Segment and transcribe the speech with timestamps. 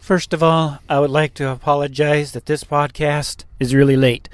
[0.00, 4.28] First of all, I would like to apologize that this podcast is really late.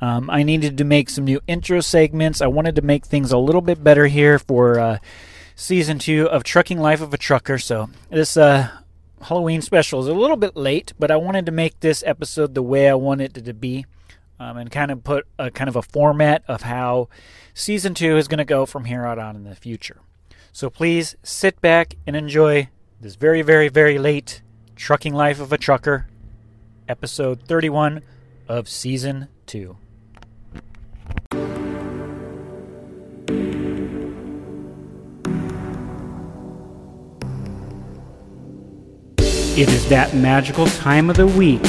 [0.00, 2.42] Um, I needed to make some new intro segments.
[2.42, 4.98] I wanted to make things a little bit better here for uh,
[5.54, 7.58] season two of Trucking Life of a Trucker.
[7.58, 8.68] So this uh,
[9.22, 12.62] Halloween special is a little bit late, but I wanted to make this episode the
[12.62, 13.86] way I wanted it to be,
[14.38, 17.08] um, and kind of put a kind of a format of how
[17.54, 20.02] season two is going to go from here on out in the future.
[20.52, 22.68] So please sit back and enjoy
[23.00, 24.42] this very, very, very late
[24.76, 26.06] Trucking Life of a Trucker,
[26.86, 28.02] episode 31
[28.46, 29.74] of season 2.
[39.56, 41.62] It is that magical time of the week.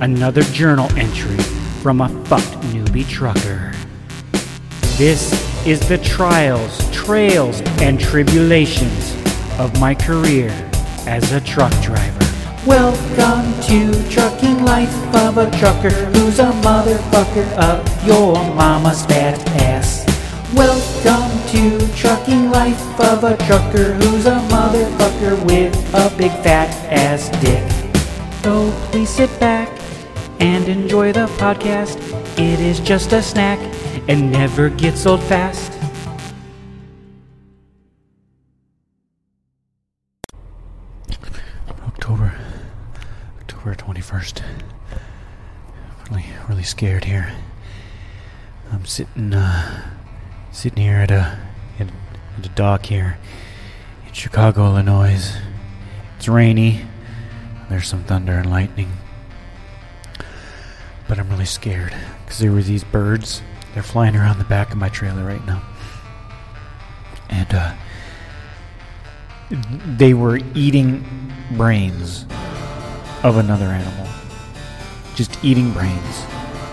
[0.00, 1.36] Another journal entry
[1.82, 3.72] from a fucked newbie trucker.
[4.96, 5.32] This
[5.66, 9.12] is the trials, trails, and tribulations
[9.58, 10.50] of my career
[11.06, 12.13] as a truck driver.
[12.66, 20.06] Welcome to Trucking Life of a Trucker who's a motherfucker of your mama's fat ass.
[20.54, 27.28] Welcome to Trucking Life of a Trucker who's a motherfucker with a big fat ass
[27.42, 27.70] dick.
[28.42, 29.68] So please sit back
[30.40, 31.98] and enjoy the podcast.
[32.38, 33.58] It is just a snack
[34.08, 35.73] and never gets old fast.
[43.94, 44.42] 21st.
[46.10, 47.32] Really, really scared here.
[48.72, 49.92] I'm sitting, uh,
[50.50, 51.38] sitting here at a,
[51.78, 51.88] at,
[52.38, 53.18] at a dock here
[54.06, 55.36] in Chicago, Illinois.
[56.16, 56.84] It's rainy.
[57.70, 58.92] There's some thunder and lightning.
[61.06, 63.42] But I'm really scared because there were these birds.
[63.74, 65.62] They're flying around the back of my trailer right now.
[67.30, 67.74] And, uh,
[69.50, 72.26] they were eating brains
[73.24, 74.06] of another animal.
[75.16, 76.24] Just eating brains.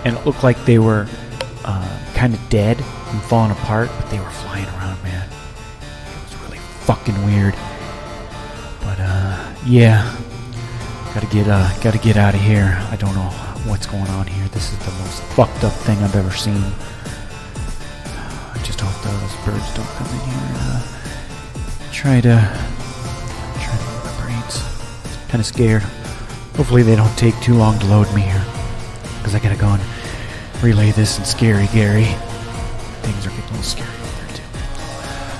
[0.03, 1.07] And it looked like they were
[1.63, 5.27] uh, kind of dead and falling apart, but they were flying around, man.
[5.29, 7.55] It was really fucking weird.
[8.81, 10.17] But, uh, yeah.
[11.13, 12.77] Gotta get, uh, gotta get out of here.
[12.91, 13.29] I don't know
[13.65, 14.47] what's going on here.
[14.49, 16.63] This is the most fucked up thing I've ever seen.
[18.53, 20.81] I just hope those birds don't come in here and, uh,
[21.91, 22.35] try to
[23.61, 24.63] try to eat my brains.
[25.29, 25.83] Kind of scared.
[26.55, 28.45] Hopefully they don't take too long to load me here,
[29.17, 29.81] because I gotta go and
[30.61, 32.05] relay this and Scary Gary.
[33.03, 34.43] Things are getting a little scary out there too.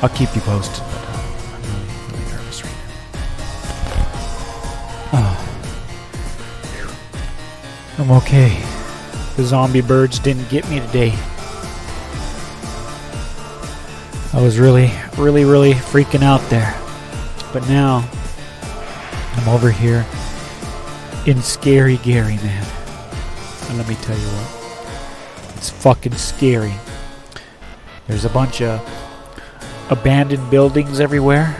[0.02, 1.22] I'll keep you posted, but uh,
[1.54, 2.76] I'm really, really nervous right
[5.14, 5.38] now.
[8.00, 8.64] I'm okay.
[9.36, 11.14] The zombie birds didn't get me today.
[14.34, 16.74] I was really, really, really freaking out there.
[17.52, 18.10] But now,
[19.36, 20.06] I'm over here
[21.26, 22.68] in Scary Gary, man.
[23.70, 26.74] And let me tell you what, it's fucking scary.
[28.08, 28.82] There's a bunch of
[29.92, 31.56] abandoned buildings everywhere.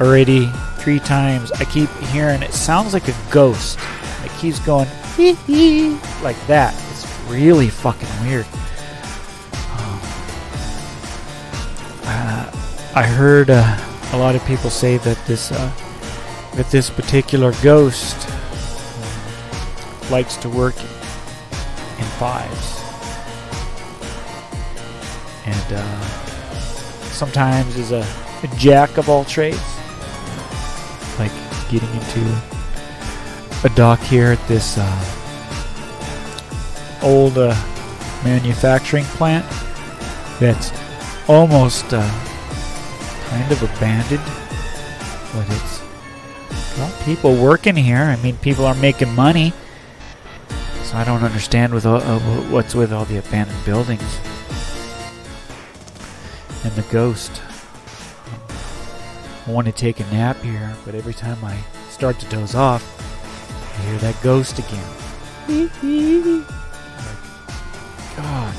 [0.00, 3.78] Already three times, I keep hearing it sounds like a ghost.
[4.22, 6.74] It keeps going hee hee like that.
[6.90, 8.46] It's really fucking weird.
[9.78, 10.00] Um,
[12.04, 12.50] uh,
[12.94, 13.78] I heard uh,
[14.12, 15.72] a lot of people say that this uh,
[16.56, 18.28] that this particular ghost
[20.10, 20.78] likes to work
[21.98, 22.80] in fives,
[25.46, 26.00] and uh,
[27.10, 28.06] sometimes is a,
[28.42, 29.58] a jack of all trades,
[31.18, 31.32] like
[31.70, 32.42] getting into
[33.64, 35.04] a dock here at this uh,
[37.02, 37.54] old uh,
[38.22, 39.44] manufacturing plant
[40.38, 40.72] that's
[41.28, 42.08] almost uh,
[43.28, 44.22] kind of abandoned,
[45.32, 45.83] but it's
[46.76, 47.96] well, people working here.
[47.96, 49.52] I mean, people are making money,
[50.82, 52.18] so I don't understand with all, uh,
[52.50, 54.18] what's with all the abandoned buildings
[56.64, 57.42] and the ghost.
[59.46, 61.56] I want to take a nap here, but every time I
[61.90, 62.82] start to doze off,
[63.78, 64.84] I hear that ghost again.
[68.16, 68.54] God.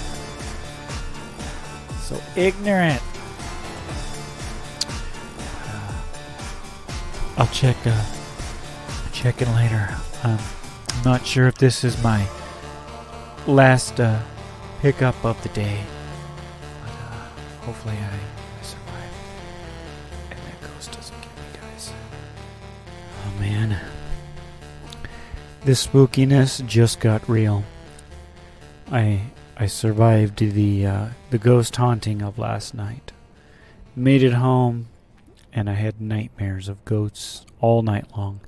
[2.01, 3.01] So ignorant.
[7.37, 7.77] I'll check.
[7.85, 8.03] Uh,
[9.11, 9.89] check in later.
[10.23, 10.39] Um,
[10.89, 12.27] I'm not sure if this is my
[13.47, 14.19] last uh,
[14.81, 15.81] pickup of the day,
[16.83, 19.11] but uh, hopefully I, I survive
[20.31, 21.91] and that ghost doesn't get me, guys.
[23.25, 23.79] Oh man,
[25.63, 27.63] this spookiness just got real.
[28.91, 29.21] I
[29.57, 33.11] I survived the uh, the ghost haunting of last night.
[33.95, 34.87] Made it home,
[35.55, 38.41] and I had nightmares of goats all night long.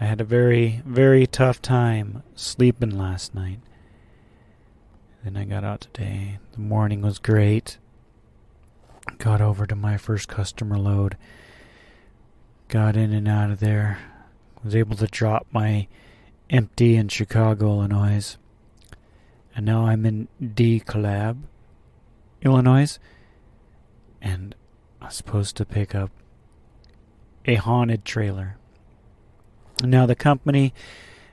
[0.00, 3.60] I had a very, very tough time sleeping last night.
[5.22, 6.38] Then I got out today.
[6.52, 7.76] The morning was great.
[9.18, 11.18] Got over to my first customer load.
[12.68, 13.98] Got in and out of there.
[14.64, 15.88] Was able to drop my
[16.48, 18.38] empty in Chicago, Illinois.
[19.54, 21.42] And now I'm in DeKalb,
[22.40, 22.98] Illinois.
[24.22, 24.54] And
[25.02, 26.10] I'm supposed to pick up
[27.44, 28.56] a haunted trailer.
[29.82, 30.74] Now, the company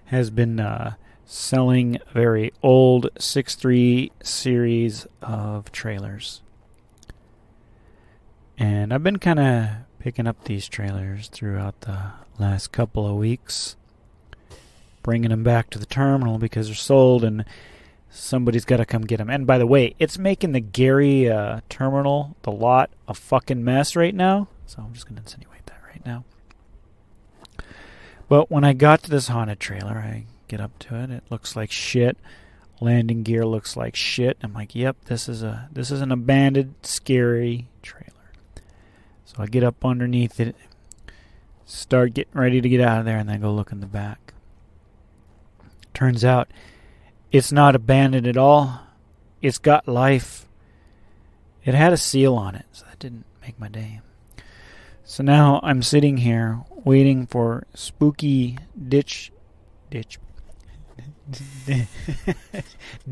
[0.05, 0.93] has been uh,
[1.25, 6.41] selling very old 6.3 series of trailers.
[8.57, 9.69] And I've been kind of
[9.99, 13.75] picking up these trailers throughout the last couple of weeks,
[15.03, 17.43] bringing them back to the terminal because they're sold and
[18.09, 19.29] somebody's got to come get them.
[19.29, 23.95] And by the way, it's making the Gary uh, terminal, the lot, a fucking mess
[23.95, 24.47] right now.
[24.65, 25.56] So I'm just going to insinuate
[26.07, 26.23] now.
[28.27, 31.11] But when I got to this haunted trailer, I get up to it.
[31.11, 32.17] It looks like shit.
[32.79, 34.37] Landing gear looks like shit.
[34.41, 38.31] I'm like, yep, this is a this is an abandoned, scary trailer.
[39.25, 40.55] So I get up underneath it,
[41.65, 44.33] start getting ready to get out of there, and then go look in the back.
[45.93, 46.49] Turns out,
[47.31, 48.81] it's not abandoned at all.
[49.41, 50.47] It's got life.
[51.65, 54.01] It had a seal on it, so that didn't make my day.
[55.09, 58.57] So now I'm sitting here waiting for spooky
[58.89, 59.31] ditch
[59.89, 60.19] ditch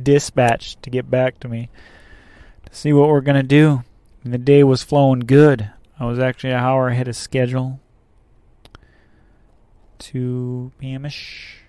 [0.04, 1.70] dispatch to get back to me
[2.66, 3.84] to see what we're going to do.
[4.26, 5.72] And the day was flowing good.
[5.98, 7.80] I was actually an hour ahead of schedule.
[10.00, 11.06] 2 p.m.
[11.06, 11.60] ish.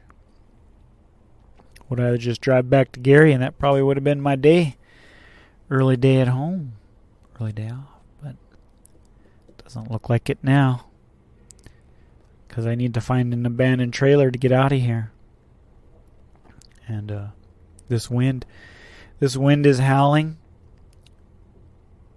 [1.88, 4.76] Would I just drive back to Gary and that probably would have been my day.
[5.70, 6.72] Early day at home.
[7.40, 7.95] Early day off.
[9.66, 10.86] Doesn't look like it now.
[12.46, 15.10] Because I need to find an abandoned trailer to get out of here.
[16.86, 17.26] And uh,
[17.88, 18.46] this wind,
[19.18, 20.36] this wind is howling.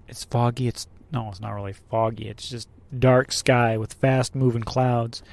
[0.08, 0.68] It's foggy.
[0.68, 2.28] It's no, it's not really foggy.
[2.28, 5.24] It's just dark sky with fast moving clouds.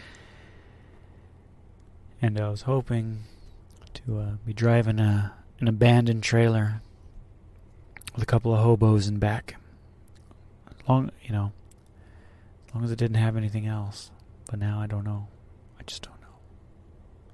[2.22, 3.24] And I was hoping
[3.92, 6.80] to uh, be driving a an abandoned trailer
[8.14, 9.56] with a couple of hobos in back.
[10.88, 11.52] Long, you know,
[12.76, 14.10] long as it didn't have anything else.
[14.50, 15.28] But now I don't know.
[15.80, 16.36] I just don't know.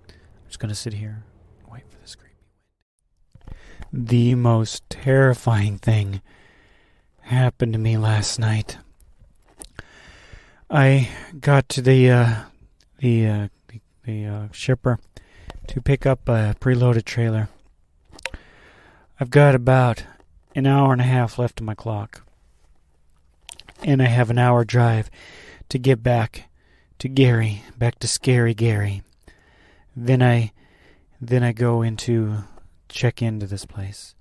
[0.09, 1.25] I'm just gonna sit here
[1.61, 2.37] and wait for this creepy
[3.91, 4.07] wind.
[4.09, 6.23] The most terrifying thing
[7.23, 8.79] happened to me last night.
[10.71, 11.09] I
[11.41, 12.35] got to the uh,
[12.99, 15.01] the uh, the, the uh, shipper
[15.67, 17.49] to pick up a preloaded trailer.
[19.19, 20.05] I've got about
[20.55, 22.23] an hour and a half left on my clock,
[23.85, 25.11] and I have an hour drive
[25.69, 26.51] to get back
[26.99, 29.03] to Gary, back to Scary Gary.
[29.97, 30.53] Then I
[31.21, 32.45] then I go into
[32.89, 34.15] check into this place.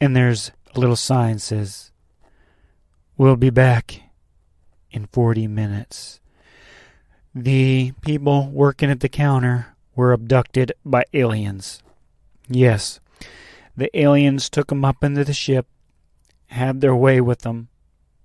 [0.00, 1.90] And there's a little sign says
[3.16, 4.02] We'll be back
[4.90, 6.20] in 40 minutes.
[7.34, 11.82] The people working at the counter were abducted by aliens.
[12.48, 13.00] Yes,
[13.76, 15.66] the aliens took them up into the ship,
[16.48, 17.68] had their way with them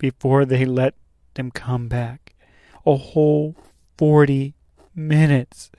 [0.02, 0.96] before they let
[1.36, 2.34] them come back.
[2.88, 3.56] A whole
[4.00, 4.56] 40
[4.96, 5.70] minutes.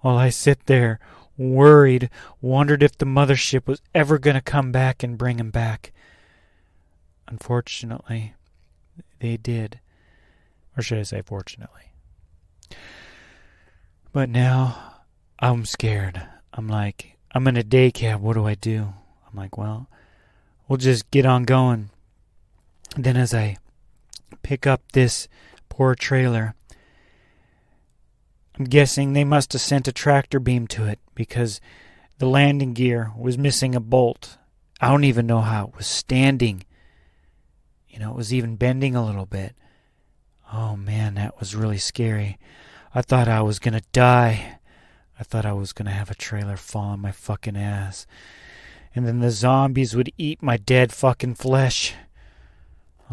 [0.00, 0.98] While I sit there,
[1.38, 5.92] worried, wondered if the mothership was ever going to come back and bring him back.
[7.28, 8.34] Unfortunately,
[9.20, 9.78] they did.
[10.76, 11.92] Or should I say, fortunately.
[14.10, 15.02] But now
[15.38, 16.20] I'm scared.
[16.52, 18.20] I'm like, I'm in a day cab.
[18.20, 18.92] What do I do?
[19.30, 19.88] I'm like, well,
[20.66, 21.90] we'll just get on going.
[22.96, 23.56] Then as I
[24.42, 25.28] pick up this
[25.68, 26.54] poor trailer,
[28.58, 31.60] I'm guessing they must have sent a tractor beam to it because
[32.18, 34.38] the landing gear was missing a bolt.
[34.80, 36.64] I don't even know how it was standing
[37.92, 39.54] you know, it was even bending a little bit.
[40.50, 42.38] Oh man, that was really scary.
[42.94, 44.58] I thought I was gonna die.
[45.20, 48.06] I thought I was gonna have a trailer fall on my fucking ass.
[48.94, 51.94] And then the zombies would eat my dead fucking flesh.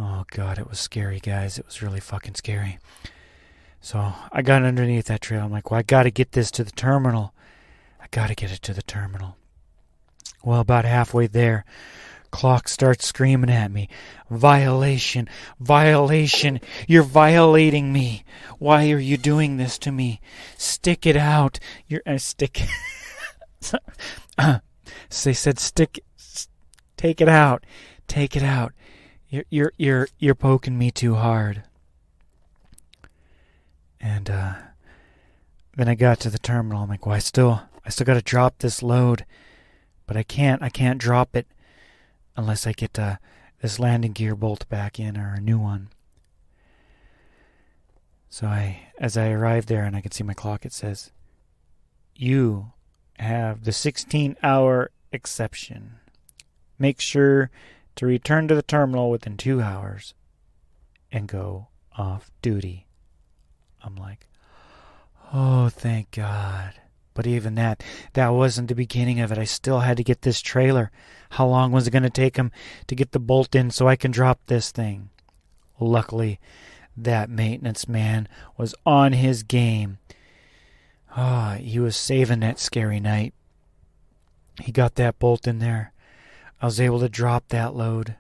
[0.01, 1.59] Oh god, it was scary, guys.
[1.59, 2.79] It was really fucking scary.
[3.81, 5.43] So I got underneath that trail.
[5.43, 7.33] I'm like, well, I gotta get this to the terminal.
[7.99, 9.35] I gotta get it to the terminal.
[10.41, 11.65] Well, about halfway there,
[12.31, 13.89] Clock starts screaming at me.
[14.29, 15.27] Violation!
[15.59, 16.61] Violation!
[16.87, 18.23] You're violating me!
[18.57, 20.21] Why are you doing this to me?
[20.57, 21.59] Stick it out!
[21.87, 22.61] You're uh, stick.
[23.59, 23.77] so
[25.23, 25.99] they said, "Stick,
[26.95, 27.65] take it out,
[28.07, 28.71] take it out."
[29.29, 31.63] You're you're you're you're poking me too hard.
[34.01, 34.53] And uh,
[35.75, 36.83] then I got to the terminal.
[36.83, 39.25] I'm like, well, I still, I still got to drop this load,
[40.07, 41.47] but I can't, I can't drop it
[42.35, 43.17] unless I get uh,
[43.61, 45.89] this landing gear bolt back in or a new one.
[48.29, 51.11] So I, as I arrive there and I can see my clock, it says,
[52.15, 52.73] "You
[53.17, 55.95] have the 16-hour exception.
[56.77, 57.49] Make sure
[57.99, 60.13] to return to the terminal within two hours
[61.11, 62.87] and go off duty."
[63.83, 64.27] I'm like,
[65.33, 66.73] "Oh, thank God."
[67.13, 69.37] But even that, that wasn't the beginning of it.
[69.37, 70.89] I still had to get this trailer.
[71.31, 72.49] How long was it going to take him
[72.87, 75.09] to get the bolt in so I can drop this thing?
[75.81, 76.39] Luckily,
[76.95, 79.97] that maintenance man was on his game.
[81.11, 83.33] Ah, oh, he was saving that scary night.
[84.61, 85.91] He got that bolt in there.
[86.61, 88.15] I was able to drop that load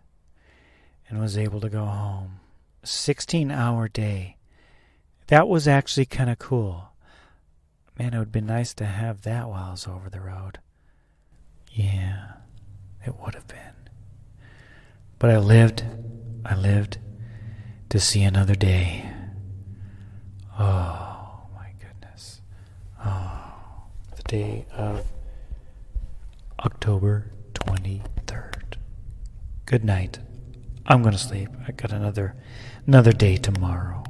[1.09, 2.39] and was able to go home.
[2.83, 4.37] 16 hour day.
[5.27, 6.89] That was actually kind of cool.
[7.97, 10.59] Man, it would be nice to have that while I was over the road.
[11.71, 12.33] Yeah,
[13.05, 13.57] it would have been.
[15.19, 15.83] But I lived,
[16.45, 16.97] I lived
[17.89, 19.11] to see another day.
[20.57, 22.41] Oh, my goodness.
[23.03, 23.53] Oh,
[24.15, 25.05] the day of
[26.59, 27.38] October 23rd.
[29.69, 30.17] Good night.
[30.87, 31.49] I'm going to sleep.
[31.67, 32.35] I got another
[32.87, 34.03] another day tomorrow.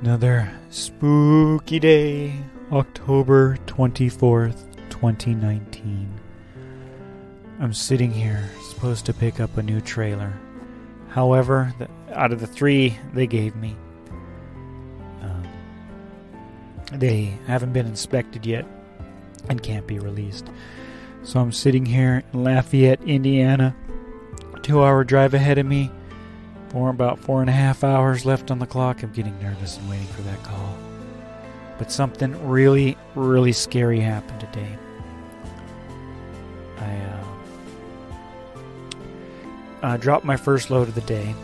[0.00, 2.32] Another spooky day,
[2.72, 6.18] October 24th, 2019.
[7.60, 10.32] I'm sitting here, supposed to pick up a new trailer.
[11.08, 13.76] However, the, out of the three they gave me,
[15.20, 15.46] um,
[16.94, 18.64] they haven't been inspected yet
[19.50, 20.48] and can't be released.
[21.28, 23.76] So I'm sitting here in Lafayette, Indiana,
[24.62, 25.90] two hour drive ahead of me.
[26.70, 29.02] For about four and a half hours left on the clock.
[29.02, 30.74] I'm getting nervous and waiting for that call.
[31.76, 34.78] But something really, really scary happened today.
[36.78, 37.24] I uh,
[39.82, 41.34] uh, dropped my first load of the day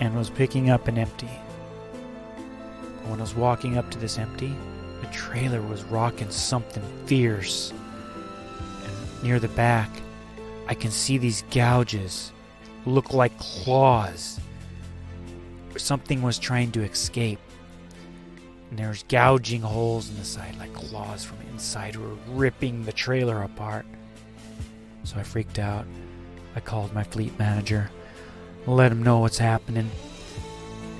[0.00, 1.26] and was picking up an empty.
[3.04, 4.56] When I was walking up to this empty,
[5.02, 7.74] the trailer was rocking something fierce.
[9.22, 9.90] Near the back,
[10.66, 12.32] I can see these gouges
[12.86, 14.38] look like claws.
[15.76, 17.40] Something was trying to escape.
[18.70, 23.42] And there's gouging holes in the side like claws from inside were ripping the trailer
[23.42, 23.86] apart.
[25.04, 25.86] So I freaked out.
[26.54, 27.90] I called my fleet manager,
[28.66, 29.90] let him know what's happening.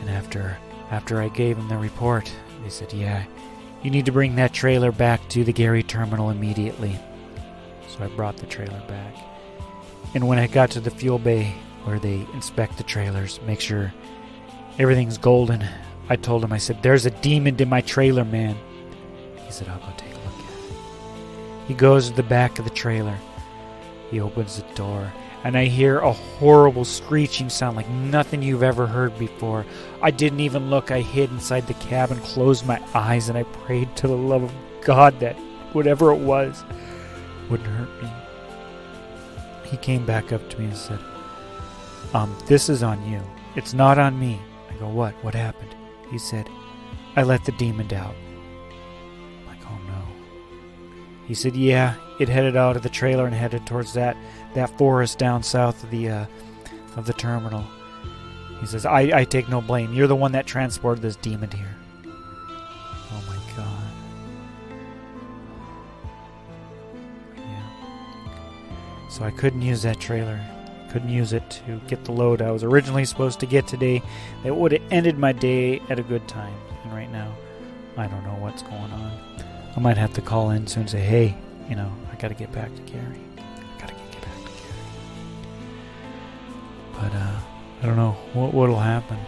[0.00, 0.56] And after
[0.90, 2.32] after I gave him the report,
[2.62, 3.24] they said, "Yeah,
[3.82, 6.98] you need to bring that trailer back to the Gary terminal immediately."
[7.88, 9.16] So I brought the trailer back.
[10.14, 11.54] And when I got to the fuel bay
[11.84, 13.92] where they inspect the trailers, make sure
[14.78, 15.64] everything's golden,
[16.08, 18.56] I told him, I said, "There's a demon in my trailer, man."
[19.44, 20.76] He said, "I'll go take a look at it."
[21.66, 23.16] He goes to the back of the trailer.
[24.10, 25.12] He opens the door
[25.44, 29.64] and I hear a horrible screeching sound like nothing you've ever heard before.
[30.02, 30.90] I didn't even look.
[30.90, 34.52] I hid inside the cabin, closed my eyes, and I prayed to the love of
[34.82, 35.36] God that
[35.72, 36.64] whatever it was
[37.48, 38.10] wouldn't hurt me.
[39.64, 41.00] He came back up to me and said,
[42.14, 43.20] Um, this is on you.
[43.56, 44.40] It's not on me.
[44.70, 45.14] I go, What?
[45.24, 45.74] What happened?
[46.10, 46.48] He said,
[47.16, 48.14] I let the demon out.
[48.14, 50.02] I'm like, oh no.
[51.26, 54.16] He said, Yeah, it headed out of the trailer and headed towards that
[54.54, 56.26] that forest down south of the uh,
[56.96, 57.64] of the terminal.
[58.60, 59.94] He says, I, "I take no blame.
[59.94, 61.67] You're the one that transported this demon here."
[69.18, 70.40] So I couldn't use that trailer.
[70.92, 74.00] Couldn't use it to get the load I was originally supposed to get today.
[74.44, 76.54] That would have ended my day at a good time.
[76.84, 77.34] And right now,
[77.96, 79.10] I don't know what's going on.
[79.76, 81.36] I might have to call in soon and say, "Hey,
[81.68, 84.52] you know, I got to get back to Gary." I got to get back to
[84.52, 84.84] Gary.
[86.92, 87.40] But uh,
[87.82, 89.18] I don't know what what'll happen.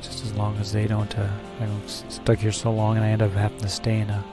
[0.00, 1.28] Just as long as they don't, uh,
[1.60, 4.24] I'm stuck here so long, and I end up having to stay in a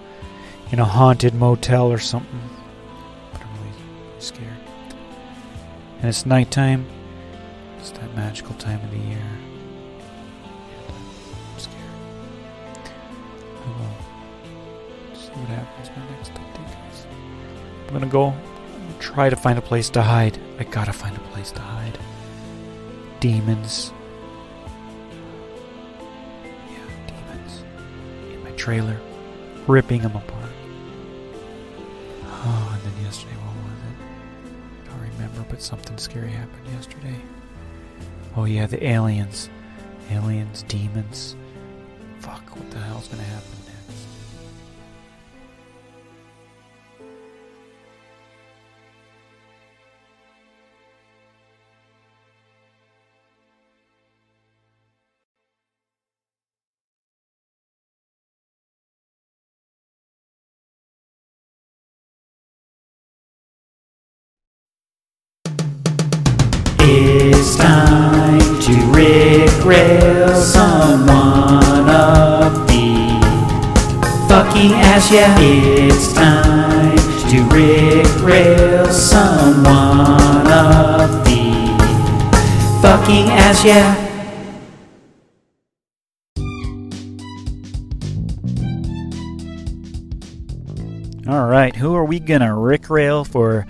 [0.71, 2.39] in a haunted motel or something.
[4.19, 4.57] Scared.
[5.99, 6.85] And it's nighttime.
[7.79, 9.17] It's that magical time of the year.
[10.75, 10.93] And uh,
[11.53, 11.75] I'm scared.
[13.63, 17.07] I will see what happens my next update.
[17.87, 18.33] I'm gonna go
[18.99, 20.39] try to find a place to hide.
[20.59, 21.97] I gotta find a place to hide
[23.19, 23.91] demons.
[26.43, 27.63] Yeah, demons.
[28.31, 28.97] In my trailer,
[29.67, 30.51] ripping them apart.
[32.25, 33.66] Oh, and then yesterday, what
[35.27, 37.15] remember, but something scary happened yesterday.
[38.35, 39.49] Oh, yeah, the aliens.
[40.11, 41.35] Aliens, demons.
[42.19, 43.56] Fuck, what the hell's gonna happen
[75.11, 75.35] yeah.
[75.39, 84.03] It's time to rickroll someone of the fucking ass, yeah.
[91.29, 93.67] All right, who are we gonna rickrail for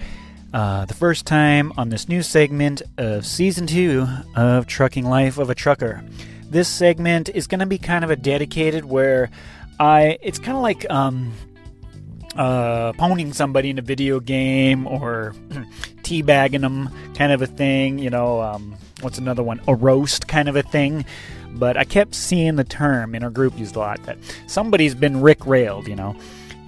[0.53, 5.49] uh, the first time on this new segment of season two of Trucking Life of
[5.49, 6.03] a Trucker?
[6.49, 9.29] This segment is gonna be kind of a dedicated where
[9.79, 11.33] I it's kind of like um,
[12.35, 12.93] uh,
[13.33, 15.33] somebody in a video game or
[16.03, 17.99] teabagging them, kind of a thing.
[17.99, 19.61] You know, um, what's another one?
[19.67, 21.05] A roast, kind of a thing.
[21.49, 24.17] But I kept seeing the term in our group used a lot that
[24.47, 26.15] somebody's been Rick railed, you know.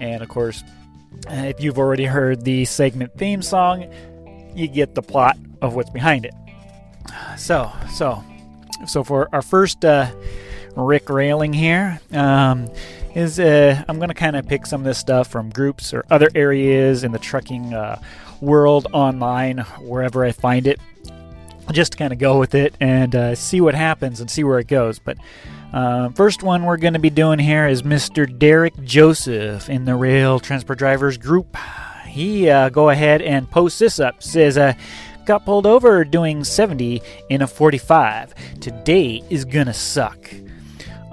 [0.00, 0.64] And of course,
[1.28, 3.92] if you've already heard the segment theme song,
[4.54, 6.34] you get the plot of what's behind it.
[7.36, 8.24] So, so,
[8.86, 10.10] so for our first uh,
[10.76, 12.68] Rick railing here, um,
[13.14, 16.04] is uh, I'm going to kind of pick some of this stuff from groups or
[16.10, 18.00] other areas in the trucking uh,
[18.40, 20.80] world online, wherever I find it.
[21.72, 24.58] Just to kind of go with it and uh, see what happens and see where
[24.58, 24.98] it goes.
[24.98, 25.18] But
[25.72, 28.26] uh, first one we're going to be doing here is Mr.
[28.38, 31.56] Derek Joseph in the Rail Transport Drivers group.
[32.06, 34.20] He uh, go ahead and posts this up.
[34.20, 34.72] Says, uh,
[35.26, 38.34] "Got pulled over doing 70 in a 45.
[38.60, 40.18] Today is gonna suck."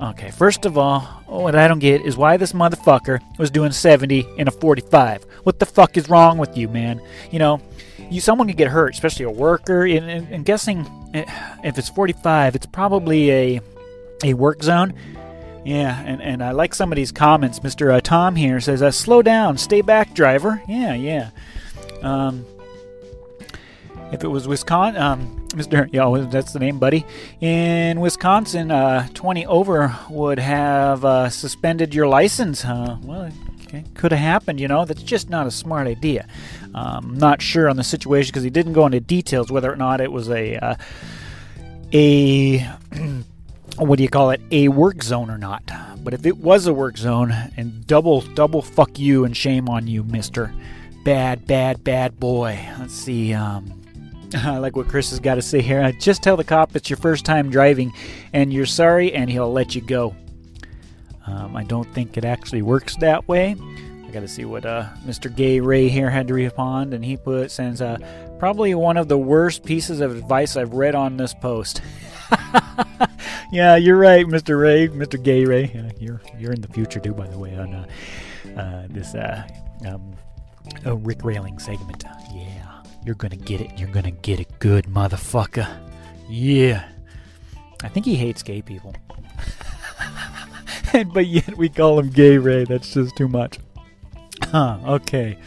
[0.01, 4.27] Okay, first of all, what I don't get is why this motherfucker was doing 70
[4.37, 5.25] in a 45.
[5.41, 7.01] What the fuck is wrong with you, man?
[7.31, 7.61] You know,
[8.11, 9.85] you someone could get hurt, especially a worker.
[9.85, 11.25] And, and, and guessing eh,
[11.63, 13.61] if it's 45, it's probably a
[14.23, 14.93] a work zone.
[15.65, 17.59] Yeah, and, and I like some of these comments.
[17.59, 17.93] Mr.
[17.93, 21.31] Uh, Tom here says, uh, "Slow down, stay back, driver." Yeah, yeah.
[22.01, 22.45] Um,
[24.11, 25.89] if it was Wisconsin, um, Mr.
[25.91, 27.05] Yeah, that's the name, buddy.
[27.41, 32.65] In Wisconsin, uh, 20 over would have uh, suspended your license.
[32.65, 33.31] Uh, well,
[33.95, 34.85] could have happened, you know.
[34.85, 36.27] That's just not a smart idea.
[36.73, 40.01] Um, not sure on the situation because he didn't go into details whether or not
[40.01, 40.75] it was a uh,
[41.93, 42.59] a
[43.77, 45.63] what do you call it a work zone or not.
[46.03, 49.87] But if it was a work zone, and double double fuck you and shame on
[49.87, 50.53] you, Mister
[51.03, 52.65] Bad Bad Bad Boy.
[52.79, 53.33] Let's see.
[53.33, 53.81] Um,
[54.33, 55.91] I like what Chris has got to say here.
[55.93, 57.93] Just tell the cop it's your first time driving
[58.33, 60.15] and you're sorry, and he'll let you go.
[61.25, 63.55] Um, I don't think it actually works that way.
[64.05, 65.33] I got to see what uh, Mr.
[65.33, 67.97] Gay Ray here had to respond, and he put sends uh,
[68.39, 71.81] probably one of the worst pieces of advice I've read on this post.
[73.51, 74.59] yeah, you're right, Mr.
[74.59, 75.21] Ray, Mr.
[75.21, 75.65] Gay Ray.
[75.65, 77.87] Uh, you're you're in the future too, by the way, on uh,
[78.57, 79.45] uh, this uh,
[79.85, 80.15] um,
[80.85, 82.03] uh, Rick railing segment.
[82.33, 82.56] Yeah.
[83.07, 83.79] You're gonna get it.
[83.79, 85.65] You're gonna get it good, motherfucker.
[86.27, 86.89] Yeah.
[87.81, 88.93] I think he hates gay people.
[91.13, 92.65] but yet we call him Gay Ray.
[92.65, 93.59] That's just too much.
[94.43, 95.37] Huh, okay.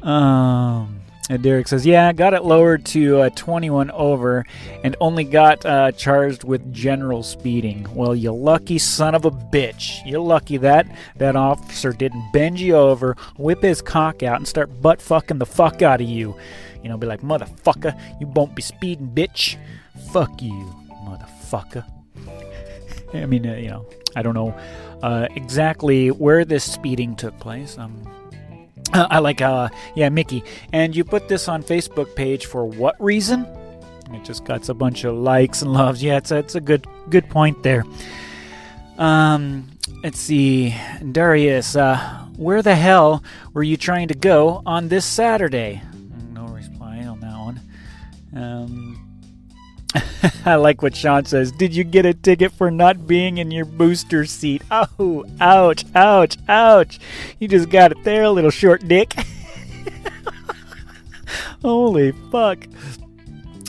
[0.00, 0.99] Um,
[1.30, 4.44] and Derek says, Yeah, got it lowered to uh, 21 over
[4.82, 7.86] and only got uh, charged with general speeding.
[7.94, 10.04] Well, you lucky son of a bitch.
[10.04, 10.88] You're lucky that
[11.18, 15.46] that officer didn't bend you over, whip his cock out, and start butt fucking the
[15.46, 16.34] fuck out of you.
[16.82, 19.56] You know, be like, Motherfucker, you won't be speeding, bitch.
[20.12, 21.84] Fuck you, motherfucker.
[23.14, 24.50] I mean, uh, you know, I don't know
[25.00, 27.78] uh, exactly where this speeding took place.
[27.78, 28.02] Um,
[28.94, 30.42] I like, uh, yeah, Mickey.
[30.72, 33.46] And you put this on Facebook page for what reason?
[34.12, 36.02] It just got a bunch of likes and loves.
[36.02, 37.84] Yeah, it's a, it's a good good point there.
[38.98, 39.68] Um,
[40.02, 40.74] let's see,
[41.12, 41.76] Darius.
[41.76, 41.98] Uh,
[42.36, 43.22] where the hell
[43.52, 45.82] were you trying to go on this Saturday?
[46.32, 47.60] No reply on that one.
[48.34, 48.89] Um,
[50.44, 51.52] I like what Sean says.
[51.52, 54.62] Did you get a ticket for not being in your booster seat?
[54.70, 56.98] Oh, ouch, ouch, ouch.
[57.38, 59.14] You just got it there, little short dick.
[61.62, 62.66] Holy fuck.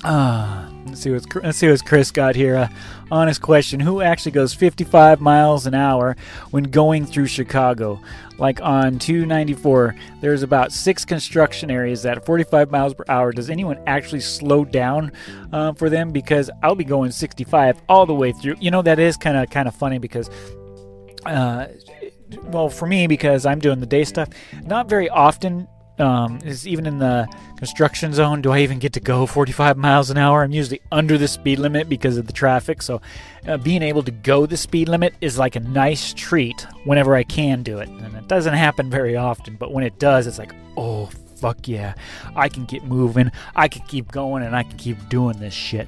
[0.03, 0.71] Ah.
[0.91, 2.57] Let's see what let's see what Chris got here.
[2.57, 2.67] Uh,
[3.11, 6.15] honest question: Who actually goes 55 miles an hour
[6.51, 8.01] when going through Chicago?
[8.37, 13.31] Like on 294, there's about six construction areas at 45 miles per hour.
[13.31, 15.11] Does anyone actually slow down
[15.51, 16.11] uh, for them?
[16.11, 18.55] Because I'll be going 65 all the way through.
[18.59, 20.29] You know that is kind of kind of funny because.
[21.25, 21.67] Uh,
[22.43, 24.29] well, for me, because I'm doing the day stuff,
[24.63, 25.67] not very often
[26.01, 28.41] um, is even in the construction zone.
[28.41, 30.43] Do I even get to go 45 miles an hour?
[30.43, 32.81] I'm usually under the speed limit because of the traffic.
[32.81, 33.01] So,
[33.47, 37.23] uh, being able to go the speed limit is like a nice treat whenever I
[37.23, 37.87] can do it.
[37.87, 41.93] And it doesn't happen very often, but when it does, it's like, oh, fuck yeah.
[42.35, 45.87] I can get moving, I can keep going, and I can keep doing this shit.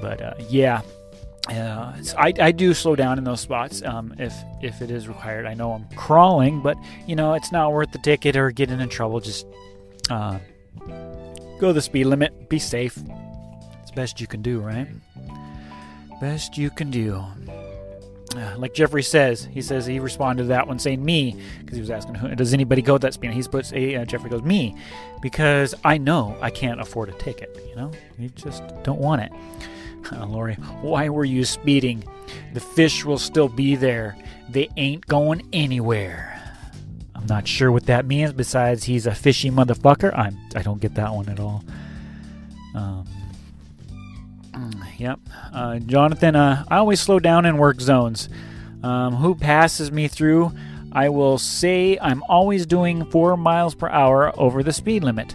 [0.00, 0.82] But uh, yeah,
[1.48, 5.46] uh, I, I do slow down in those spots um, if if it is required.
[5.46, 6.76] I know I'm crawling, but
[7.06, 9.20] you know it's not worth the ticket or getting in trouble.
[9.20, 9.46] Just
[10.08, 10.38] uh,
[11.58, 12.96] go the speed limit, be safe.
[13.82, 14.86] It's best you can do, right?
[16.20, 17.24] Best you can do.
[18.36, 21.80] Uh, like Jeffrey says, he says he responded to that one saying me because he
[21.80, 23.32] was asking, who does anybody go that speed?
[23.32, 24.76] He puts a uh, Jeffrey goes me
[25.20, 27.58] because I know I can't afford a ticket.
[27.68, 29.32] You know, you just don't want it.
[30.10, 32.04] Uh, Lori, why were you speeding?
[32.54, 34.16] The fish will still be there.
[34.48, 36.28] They ain't going anywhere.
[37.14, 38.32] I'm not sure what that means.
[38.32, 40.16] Besides, he's a fishy motherfucker.
[40.16, 40.38] I'm.
[40.56, 41.64] I don't get that one at all.
[42.74, 43.06] Um.
[45.02, 45.18] Yep.
[45.52, 48.28] Uh, Jonathan, uh, I always slow down in work zones.
[48.84, 50.52] Um, who passes me through?
[50.92, 55.34] I will say I'm always doing four miles per hour over the speed limit.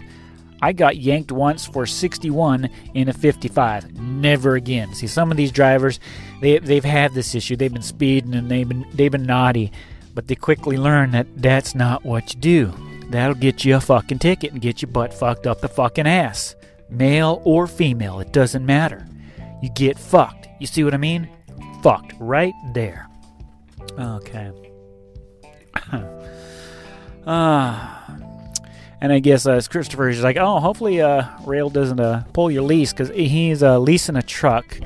[0.60, 4.00] I got yanked once for 61 in a 55.
[4.00, 4.94] Never again.
[4.94, 6.00] See, some of these drivers,
[6.40, 7.56] they they've had this issue.
[7.56, 9.72] They've been speeding and they've been they've been naughty,
[10.14, 12.72] but they quickly learn that that's not what you do.
[13.10, 16.56] That'll get you a fucking ticket and get your butt fucked up the fucking ass.
[16.90, 19.06] Male or female, it doesn't matter.
[19.62, 20.48] You get fucked.
[20.60, 21.28] You see what I mean?
[21.82, 23.08] Fucked right there.
[23.98, 24.52] Okay.
[27.30, 28.07] Ah.
[29.00, 32.62] And I guess uh, Christopher is like, oh, hopefully uh, Rail doesn't uh, pull your
[32.62, 34.78] lease because he's uh, leasing a truck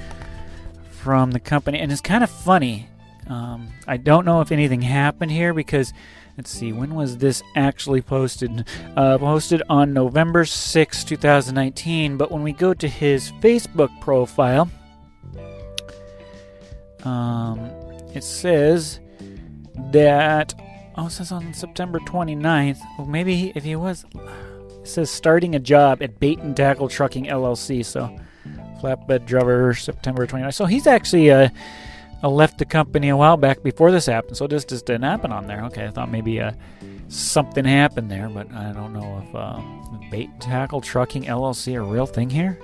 [0.90, 1.78] from the company.
[1.78, 2.88] And it's kind of funny.
[3.26, 5.94] Um, I don't know if anything happened here because,
[6.36, 8.66] let's see, when was this actually posted?
[8.96, 12.18] Uh, posted on November 6, 2019.
[12.18, 14.70] But when we go to his Facebook profile,
[17.04, 17.60] um,
[18.14, 19.00] it says
[19.90, 20.52] that
[20.96, 22.80] Oh, it says on September 29th.
[22.98, 24.04] Well, maybe he, if he was.
[24.14, 27.84] It says starting a job at Bait and Tackle Trucking LLC.
[27.84, 28.14] So,
[28.80, 30.54] flatbed driver, September 29th.
[30.54, 31.48] So, he's actually uh,
[32.22, 34.36] uh, left the company a while back before this happened.
[34.36, 35.64] So, this just didn't happen on there.
[35.66, 36.52] Okay, I thought maybe uh,
[37.08, 39.60] something happened there, but I don't know if uh,
[40.10, 42.58] Bait and Tackle Trucking LLC a real thing here.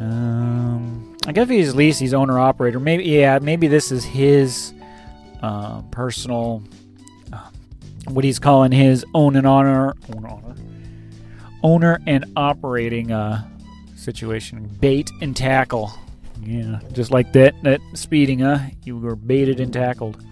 [0.00, 2.80] Um, I guess he's lease, he's owner operator.
[2.80, 4.74] Maybe, yeah, maybe this is his
[5.42, 6.62] uh, personal,
[7.32, 7.48] uh,
[8.08, 10.54] what he's calling his own and honor, own honor,
[11.62, 13.46] owner and operating uh,
[13.96, 14.68] situation.
[14.80, 15.92] Bait and tackle.
[16.40, 17.54] Yeah, just like that.
[17.62, 18.58] That speeding, huh?
[18.84, 20.24] You were baited and tackled.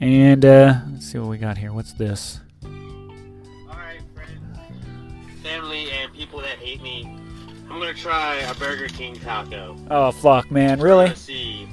[0.00, 1.72] And uh, let's see what we got here.
[1.72, 2.40] What's this?
[2.64, 4.58] Alright, friends,
[5.42, 7.16] family, and people that hate me.
[7.68, 9.76] I'm gonna try a Burger King taco.
[9.90, 10.80] Oh fuck, man!
[10.80, 11.12] Really?
[11.16, 11.68] see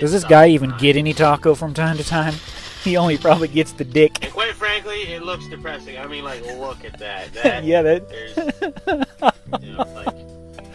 [0.00, 2.34] does this guy even get any taco from time to time?
[2.86, 4.22] He only probably gets the dick.
[4.22, 5.98] And quite frankly, it looks depressing.
[5.98, 7.32] I mean, like, look at that.
[7.42, 9.06] that yeah, that.
[9.62, 10.68] You know, like,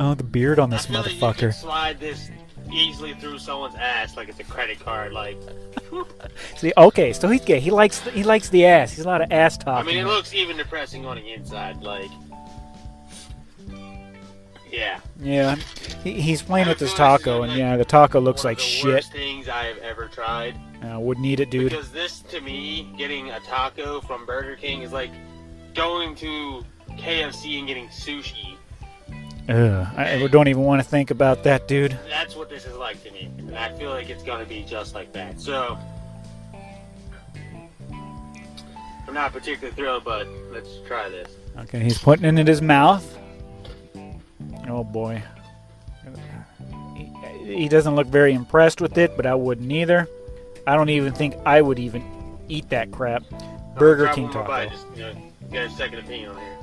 [0.00, 1.46] oh, the beard on this motherfucker.
[1.46, 2.28] Like slide this
[2.72, 5.12] easily through someone's ass like it's a credit card.
[5.12, 5.36] Like,
[6.56, 7.60] see, okay, so he's gay.
[7.60, 8.94] He likes he likes the ass.
[8.94, 9.88] He's a lot of ass talking.
[9.88, 11.82] I mean, it looks even depressing on the inside.
[11.82, 12.10] Like,
[14.70, 15.00] yeah.
[15.20, 15.56] Yeah.
[16.02, 18.84] He, he's playing with his taco, and yeah, the taco looks like shit.
[18.84, 20.58] Worst things I have ever tried.
[20.82, 21.70] I uh, wouldn't eat it, dude.
[21.70, 25.10] Because this, to me, getting a taco from Burger King is like
[25.74, 28.56] going to KFC and getting sushi.
[29.48, 31.98] Ugh, I don't even want to think about that, dude.
[32.08, 34.94] That's what this is like to me, and I feel like it's gonna be just
[34.94, 35.40] like that.
[35.40, 35.78] So,
[39.06, 41.30] I'm not particularly thrilled, but let's try this.
[41.60, 43.18] Okay, he's putting it in his mouth.
[44.68, 45.22] Oh boy.
[46.94, 47.12] He,
[47.44, 50.06] he doesn't look very impressed with it, but I wouldn't either.
[50.66, 52.04] I don't even think I would even
[52.48, 53.22] eat that crap.
[53.78, 54.68] Burger King taco.
[54.68, 55.12] Just, you know,
[55.50, 56.58] get a second opinion on here.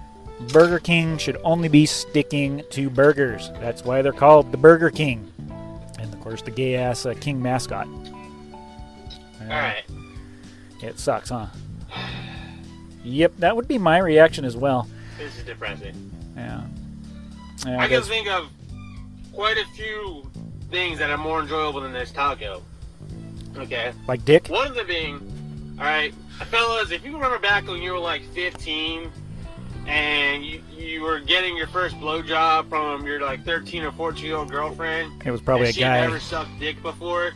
[0.51, 3.51] Burger King should only be sticking to burgers.
[3.61, 5.31] That's why they're called the Burger King.
[5.97, 7.87] And of course, the gay ass uh, King mascot.
[7.87, 9.85] Uh, Alright.
[10.83, 11.47] It sucks, huh?
[13.03, 14.87] Yep, that would be my reaction as well.
[15.19, 16.11] This is depressing.
[16.35, 16.63] Yeah.
[17.65, 18.49] Yeah, I can think of
[19.33, 20.29] quite a few
[20.71, 22.61] things that are more enjoyable than this taco.
[23.57, 23.93] Okay.
[24.07, 24.47] like dick.
[24.49, 26.13] One of them being, all right,
[26.49, 29.09] fellas, if you remember back when you were like 15
[29.87, 34.35] and you, you were getting your first blowjob from your like 13 or 14 year
[34.35, 36.01] old girlfriend, It was probably a and she guy.
[36.01, 37.33] never sucked dick before.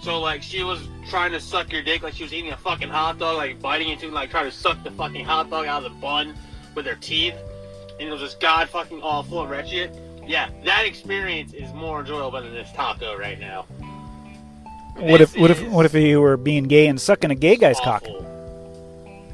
[0.00, 2.88] So like she was trying to suck your dick like she was eating a fucking
[2.88, 5.84] hot dog, like biting into it, like trying to suck the fucking hot dog out
[5.84, 6.34] of the bun
[6.74, 7.34] with her teeth,
[8.02, 9.96] and it was just god fucking awful and wretched.
[10.26, 13.62] Yeah, that experience is more enjoyable than this taco right now.
[14.96, 17.56] What if This what if what if you were being gay and sucking a gay
[17.56, 18.04] guy's cock?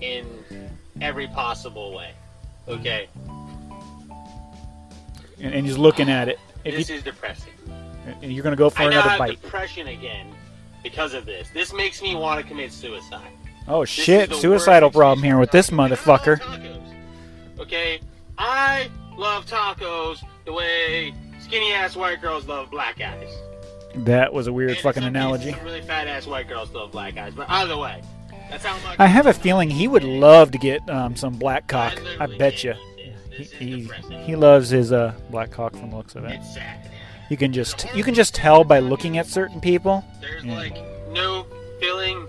[0.00, 0.26] In
[1.00, 2.12] every possible way.
[2.68, 3.08] Okay,
[5.40, 6.38] And, and he's looking at it.
[6.64, 7.52] If this you, is depressing.
[8.22, 9.42] and you're gonna go for I now another have bite.
[9.42, 10.26] depression again
[10.82, 11.48] because of this.
[11.54, 13.30] This makes me want to commit suicide.
[13.66, 14.34] Oh This shit!
[14.34, 15.80] Suicidal problem here with this experience.
[15.80, 17.60] And I love motherfucker.
[17.60, 18.00] Okay,
[18.38, 23.28] I love tacos the way skinny ass white girls love black guys.
[23.96, 25.54] That was a weird And fucking analogy.
[25.64, 27.32] really fat ass white girls love black guys.
[27.34, 28.02] But either way,
[28.50, 28.98] that's how much.
[29.00, 31.94] I have a feeling he would love to get um, some black cock.
[31.98, 32.74] I literally bet you.
[32.96, 33.88] He, This, this is he,
[34.24, 36.38] he loves his uh, black cock from the looks of it.
[37.30, 40.04] You can just you can just tell by looking at certain people.
[40.20, 40.56] There's Yeah.
[40.56, 40.76] like
[41.12, 41.46] no
[41.80, 42.26] filling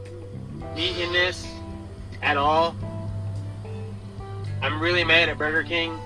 [0.76, 1.46] meat in this
[2.22, 2.76] at all.
[4.62, 6.00] I'm really mad at Burger King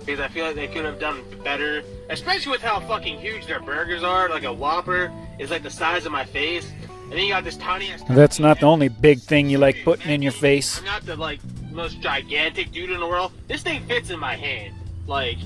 [0.00, 3.60] because I feel like they could have done better, especially with how fucking huge their
[3.60, 4.28] burgers are.
[4.28, 6.70] Like a Whopper is like the size of my face,
[7.04, 7.90] and then you got this tiny.
[8.10, 10.78] That's not the only big thing you like putting in your face.
[10.78, 13.32] I'm not the like most gigantic dude in the world.
[13.48, 14.74] This thing fits in my hand.
[15.06, 15.38] Like,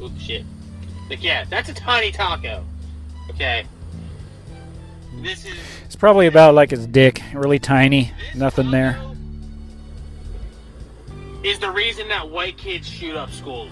[0.00, 0.44] oops, shit.
[1.10, 2.64] Like, yeah, that's a tiny taco.
[3.30, 3.64] Okay.
[5.22, 9.00] This is It's probably about like his dick, really tiny, nothing there.
[11.44, 13.70] Is the reason that white kids shoot up schools.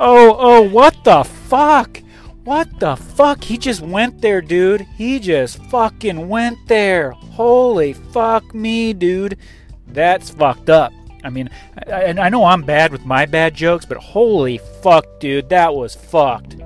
[0.00, 2.02] Oh, oh, what the fuck?
[2.44, 3.44] What the fuck?
[3.44, 4.80] He just went there, dude.
[4.96, 7.10] He just fucking went there.
[7.10, 9.36] Holy fuck me, dude.
[9.88, 10.90] That's fucked up.
[11.22, 11.50] I mean,
[11.86, 15.74] I, and I know I'm bad with my bad jokes, but holy fuck, dude, that
[15.74, 16.56] was fucked.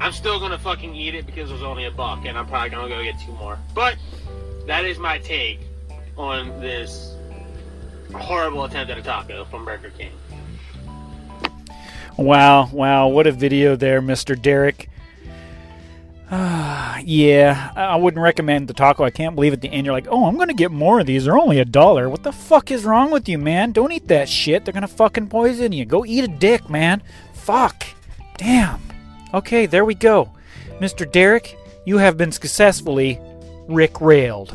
[0.00, 2.70] I'm still gonna fucking eat it because it was only a buck, and I'm probably
[2.70, 3.58] gonna go get two more.
[3.74, 3.96] But
[4.66, 5.60] that is my take
[6.16, 7.14] on this
[8.14, 10.12] horrible attempt at a taco from Burger King.
[12.16, 14.40] Wow, wow, what a video there, Mr.
[14.40, 14.90] Derek.
[16.30, 19.04] Ah, yeah, I wouldn't recommend the taco.
[19.04, 21.24] I can't believe at the end you're like, oh, I'm gonna get more of these.
[21.24, 22.08] They're only a dollar.
[22.08, 23.72] What the fuck is wrong with you, man?
[23.72, 24.64] Don't eat that shit.
[24.64, 25.84] They're gonna fucking poison you.
[25.84, 27.02] Go eat a dick, man.
[27.34, 27.86] Fuck.
[28.36, 28.80] Damn.
[29.32, 30.30] Okay, there we go.
[30.80, 31.10] Mr.
[31.10, 33.20] Derek, you have been successfully
[33.68, 34.54] Rick railed.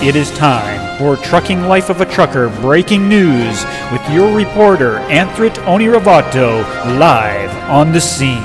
[0.00, 5.54] It is time for Trucking Life of a Trucker breaking news with your reporter, Anthrit
[5.64, 6.62] Oniravato,
[7.00, 8.38] live on the scene.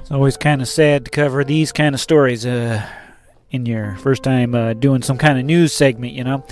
[0.00, 2.84] It's always kind of sad to cover these kind of stories uh,
[3.52, 6.44] in your first time uh, doing some kind of news segment, you know?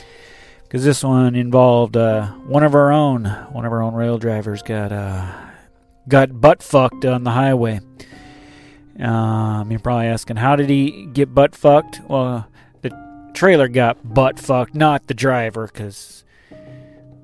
[0.62, 4.62] Because this one involved uh, one of our own, one of our own rail drivers
[4.62, 5.26] got uh,
[6.08, 7.80] got butt fucked on the highway.
[8.98, 12.00] Um, you're probably asking, how did he get butt fucked?
[12.08, 12.46] Well,
[12.82, 16.24] the trailer got butt fucked, not the driver, because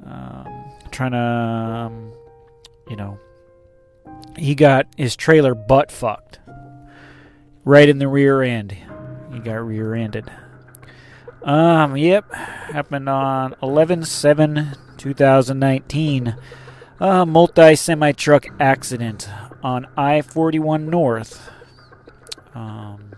[0.05, 2.13] um, trying to, um,
[2.89, 3.19] you know,
[4.37, 6.41] he got his trailer butt fucked
[7.65, 8.77] right in the rear end.
[9.33, 10.31] He got rear ended.
[11.43, 16.37] Um, yep, happened on 11 7 2019
[17.01, 19.27] a multi semi truck accident
[19.63, 21.51] on I 41 North.
[22.55, 23.13] Um,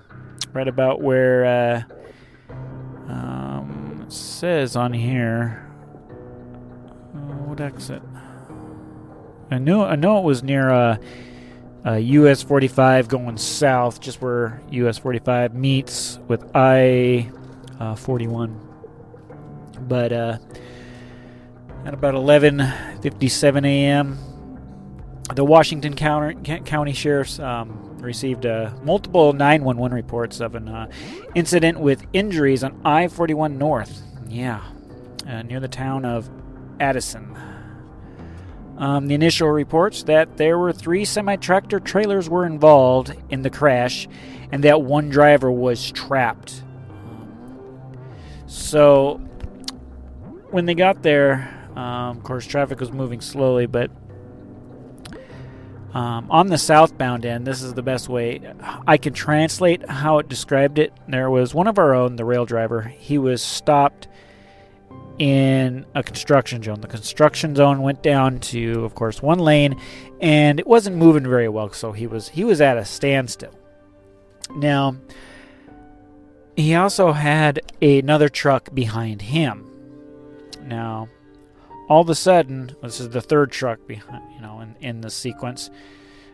[0.52, 1.82] right about where uh,
[3.08, 5.68] um, it says on here.
[7.12, 8.02] Uh, what exit?
[9.50, 10.96] I knew I know it was near uh,
[11.84, 17.30] uh, US 45 going south, just where US 45 meets with I
[17.80, 18.60] uh, 41.
[19.80, 20.38] But uh,
[21.84, 22.14] at about
[23.02, 24.18] 11:57 a.m.,
[25.34, 30.90] the Washington County, Sheriff's um, received uh, multiple 911 reports of an uh,
[31.34, 34.02] incident with injuries on I-41 North.
[34.28, 34.62] Yeah,
[35.26, 36.28] uh, near the town of
[36.80, 37.36] Addison.
[38.76, 44.08] Um, the initial reports that there were three semi-tractor trailers were involved in the crash,
[44.50, 46.64] and that one driver was trapped.
[48.46, 49.18] So,
[50.50, 53.90] when they got there, um, of course, traffic was moving slowly, but
[55.94, 58.40] Um, on the southbound end, this is the best way
[58.86, 60.90] I can translate how it described it.
[61.06, 62.80] There was one of our own, the rail driver.
[62.80, 64.08] He was stopped
[65.18, 66.80] in a construction zone.
[66.80, 69.76] The construction zone went down to, of course, one lane,
[70.18, 71.70] and it wasn't moving very well.
[71.72, 73.52] So he was he was at a standstill.
[74.56, 74.96] Now,
[76.56, 79.66] he also had another truck behind him.
[80.64, 81.08] Now,
[81.92, 85.10] all of a sudden, this is the third truck behind, you know, in, in the
[85.10, 85.68] sequence.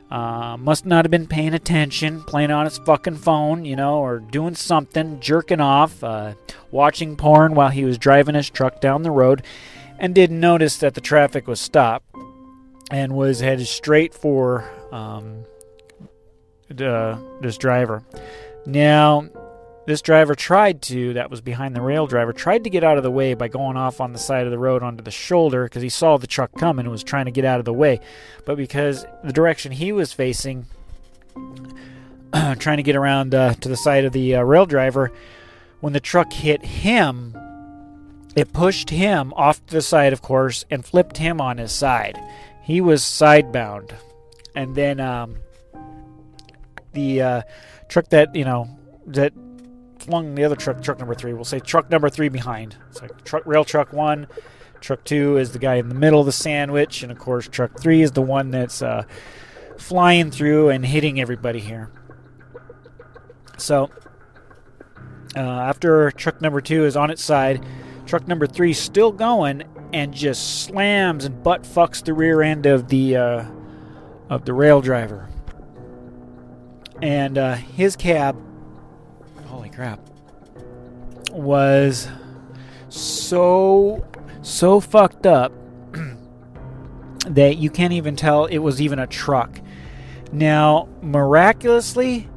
[0.09, 4.21] Uh, must not have been paying attention, playing on his fucking phone, you know, or
[4.21, 6.35] doing something, jerking off, uh,
[6.71, 9.43] watching porn while he was driving his truck down the road,
[9.99, 12.07] and didn't notice that the traffic was stopped
[12.93, 15.45] and was headed straight for um,
[16.69, 18.05] this driver.
[18.65, 19.29] Now,
[19.89, 23.03] this driver tried to, that was behind the rail driver, tried to get out of
[23.03, 25.81] the way by going off on the side of the road onto the shoulder because
[25.81, 27.99] he saw the truck coming and was trying to get out of the way.
[28.45, 30.67] But because the direction he was facing,
[32.35, 35.11] trying to get around uh, to the side of the uh, rail driver,
[35.81, 37.35] when the truck hit him,
[38.37, 42.23] it pushed him off to the side, of course, and flipped him on his side.
[42.63, 43.95] He was sidebound.
[44.55, 45.37] And then um,
[46.93, 47.43] the uh,
[47.89, 48.69] truck that, you know,
[49.07, 49.33] that
[50.09, 51.35] flung the other truck, truck number three.
[51.35, 52.77] We'll say truck number three behind.
[52.89, 54.27] It's like truck, rail truck one.
[54.81, 57.79] Truck two is the guy in the middle of the sandwich, and of course, truck
[57.79, 59.03] three is the one that's uh,
[59.77, 61.91] flying through and hitting everybody here.
[63.59, 63.91] So,
[65.37, 67.67] uh, after truck number two is on its side,
[68.07, 72.89] truck number three still going and just slams and butt fucks the rear end of
[72.89, 73.45] the uh,
[74.31, 75.29] of the rail driver,
[77.03, 78.37] and uh, his cab
[79.67, 79.99] crap,
[81.33, 82.09] was
[82.89, 84.07] so
[84.43, 85.53] so fucked up
[87.27, 89.61] that you can't even tell it was even a truck.
[90.33, 92.29] Now, miraculously,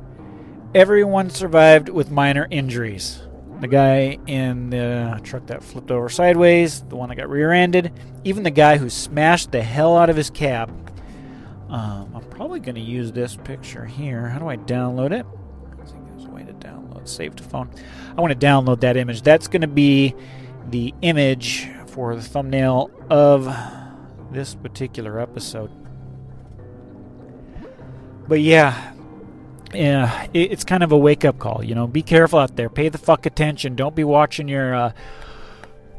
[0.74, 3.22] everyone survived with minor injuries.
[3.60, 7.94] The guy in the truck that flipped over sideways, the one that got rear ended,
[8.24, 10.70] even the guy who smashed the hell out of his cab.
[11.70, 14.28] Um, I'm probably going to use this picture here.
[14.28, 15.26] How do I download it?
[17.10, 17.70] Save to phone.
[18.18, 19.22] I want to download that image.
[19.22, 20.16] That's going to be
[20.70, 23.54] the image for the thumbnail of
[24.32, 25.72] this particular episode.
[28.28, 28.94] But yeah,
[29.74, 31.64] yeah, it's kind of a wake up call.
[31.64, 32.70] You know, be careful out there.
[32.70, 33.76] Pay the fuck attention.
[33.76, 34.92] Don't be watching your uh,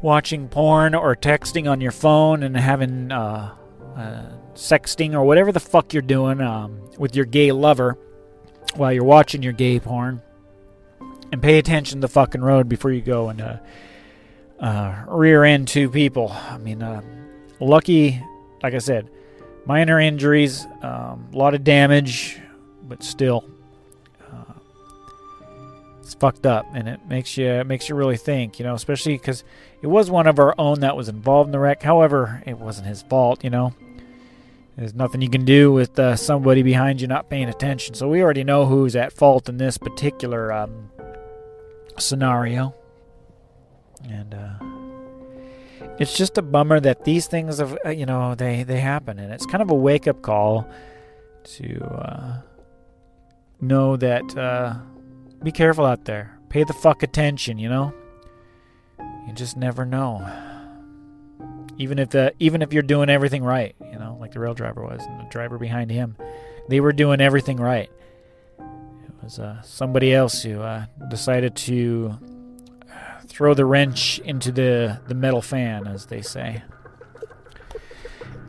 [0.01, 3.53] watching porn or texting on your phone and having uh,
[3.95, 7.97] uh, sexting or whatever the fuck you're doing um, with your gay lover
[8.75, 10.21] while you're watching your gay porn
[11.33, 13.57] and pay attention to the fucking road before you go and uh,
[14.59, 16.31] uh, rear end two people.
[16.31, 17.01] I mean, uh,
[17.59, 18.23] lucky,
[18.61, 19.09] like I said,
[19.65, 22.39] minor injuries, um, a lot of damage,
[22.83, 23.43] but still,
[24.31, 24.53] uh,
[26.01, 29.17] it's fucked up, and it makes you it makes you really think, you know, especially
[29.17, 29.43] because
[29.81, 31.81] it was one of our own that was involved in the wreck.
[31.81, 33.73] However, it wasn't his fault, you know.
[34.77, 37.95] There's nothing you can do with uh, somebody behind you not paying attention.
[37.95, 40.89] So we already know who's at fault in this particular um,
[41.99, 42.73] scenario.
[44.03, 48.79] And uh, it's just a bummer that these things have, uh, you know, they, they
[48.79, 49.19] happen.
[49.19, 50.67] And it's kind of a wake up call
[51.43, 52.41] to uh,
[53.61, 54.75] know that uh,
[55.43, 56.37] be careful out there.
[56.49, 57.93] Pay the fuck attention, you know?
[58.99, 60.29] You just never know.
[61.77, 64.83] Even if the even if you're doing everything right, you know, like the rail driver
[64.83, 66.15] was and the driver behind him,
[66.69, 67.89] they were doing everything right
[69.23, 72.17] was uh, somebody else who uh, decided to
[73.27, 76.61] throw the wrench into the, the metal fan, as they say,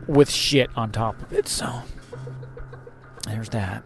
[0.07, 1.47] with shit on top of it.
[1.47, 1.81] So
[3.25, 3.85] there's that.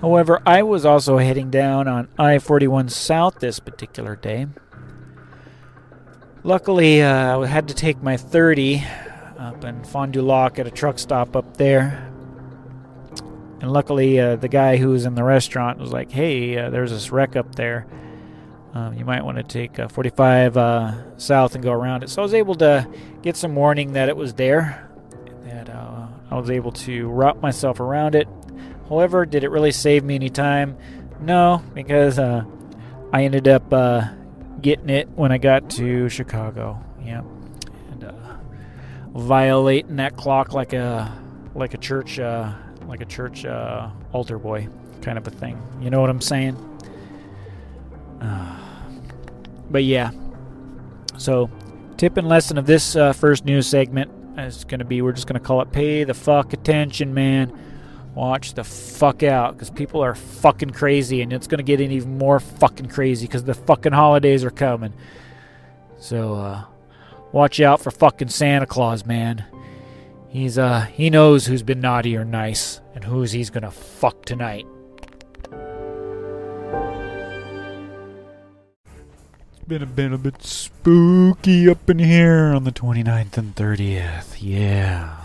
[0.00, 4.46] However, I was also heading down on I 41 South this particular day.
[6.42, 8.84] Luckily, uh, I had to take my 30
[9.38, 12.13] up in Fond du Lac at a truck stop up there
[13.64, 16.90] and luckily, uh, the guy who was in the restaurant was like, "Hey, uh, there's
[16.90, 17.86] this wreck up there.
[18.74, 22.20] Um, you might want to take uh, 45 uh, south and go around it." So
[22.20, 22.86] I was able to
[23.22, 24.86] get some warning that it was there.
[25.44, 28.28] That uh, I was able to route myself around it.
[28.90, 30.76] However, did it really save me any time?
[31.18, 32.44] No, because uh,
[33.14, 33.70] I ended up
[34.60, 36.84] getting it when I got to Chicago.
[37.02, 37.22] Yeah,
[37.92, 38.12] and
[39.14, 41.16] violating that clock like a
[41.54, 42.20] like a church
[42.88, 44.68] like a church uh, altar boy
[45.02, 45.60] kind of a thing.
[45.80, 46.56] You know what I'm saying?
[48.20, 48.58] Uh,
[49.70, 50.10] but yeah.
[51.18, 51.50] So,
[51.96, 55.26] tip and lesson of this uh, first news segment is going to be we're just
[55.26, 57.52] going to call it pay the fuck attention, man.
[58.14, 62.16] Watch the fuck out because people are fucking crazy and it's going to get even
[62.16, 64.94] more fucking crazy because the fucking holidays are coming.
[65.98, 66.64] So, uh,
[67.32, 69.44] watch out for fucking Santa Claus, man.
[70.34, 74.66] He's, uh, he knows who's been naughty or nice and who's he's to fuck tonight.
[79.52, 84.38] It's been a, been a bit spooky up in here on the 29th and 30th.
[84.40, 85.16] Yeah.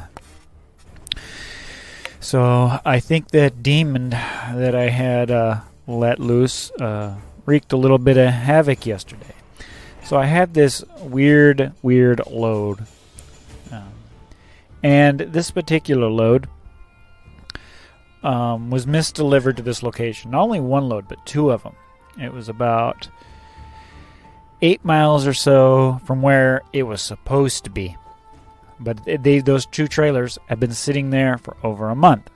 [2.19, 7.15] So I think that demon that I had uh, let loose uh,
[7.47, 9.33] wreaked a little bit of havoc yesterday.
[10.03, 12.85] So I had this weird, weird load.
[14.83, 16.47] And this particular load
[18.23, 20.31] um, was misdelivered to this location.
[20.31, 21.75] Not only one load, but two of them.
[22.19, 23.09] It was about
[24.61, 27.95] eight miles or so from where it was supposed to be.
[28.79, 32.29] But they, those two trailers have been sitting there for over a month.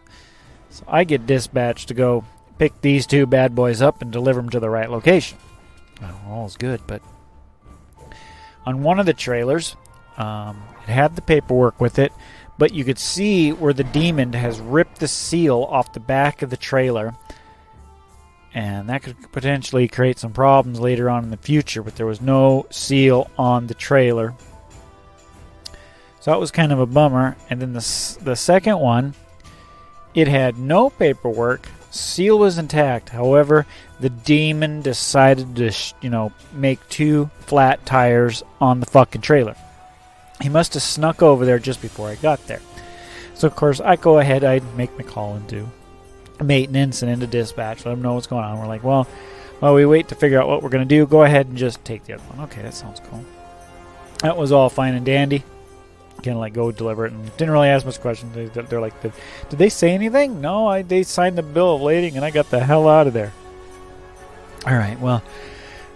[0.69, 2.25] So I get dispatched to go
[2.57, 5.37] pick these two bad boys up and deliver them to the right location.
[6.27, 7.01] All's good, but
[8.65, 9.75] on one of the trailers,
[10.17, 12.11] um, it had the paperwork with it,
[12.57, 16.49] but you could see where the demon has ripped the seal off the back of
[16.49, 17.15] the trailer.
[18.53, 22.21] And that could potentially create some problems later on in the future, but there was
[22.21, 24.35] no seal on the trailer.
[26.19, 27.35] So that was kind of a bummer.
[27.49, 29.15] And then the, the second one,
[30.13, 31.67] it had no paperwork.
[31.89, 33.09] Seal was intact.
[33.09, 33.65] However,
[33.99, 39.55] the demon decided to, you know, make two flat tires on the fucking trailer.
[40.41, 42.61] He must have snuck over there just before I got there.
[43.33, 45.67] So, of course, I go ahead, I make my call into
[46.43, 48.59] maintenance and into dispatch, let them know what's going on.
[48.59, 49.07] We're like, well,
[49.59, 51.83] while we wait to figure out what we're going to do, go ahead and just
[51.85, 52.45] take the other one.
[52.45, 53.23] Okay, that sounds cool.
[54.19, 55.43] That was all fine and dandy
[56.23, 58.33] kind of like go deliver it and didn't really ask much questions.
[58.33, 59.13] They, they're like, did,
[59.49, 60.41] they say anything?
[60.41, 63.13] No, I they signed the bill of lading and I got the hell out of
[63.13, 63.33] there.
[64.65, 65.21] All right, well,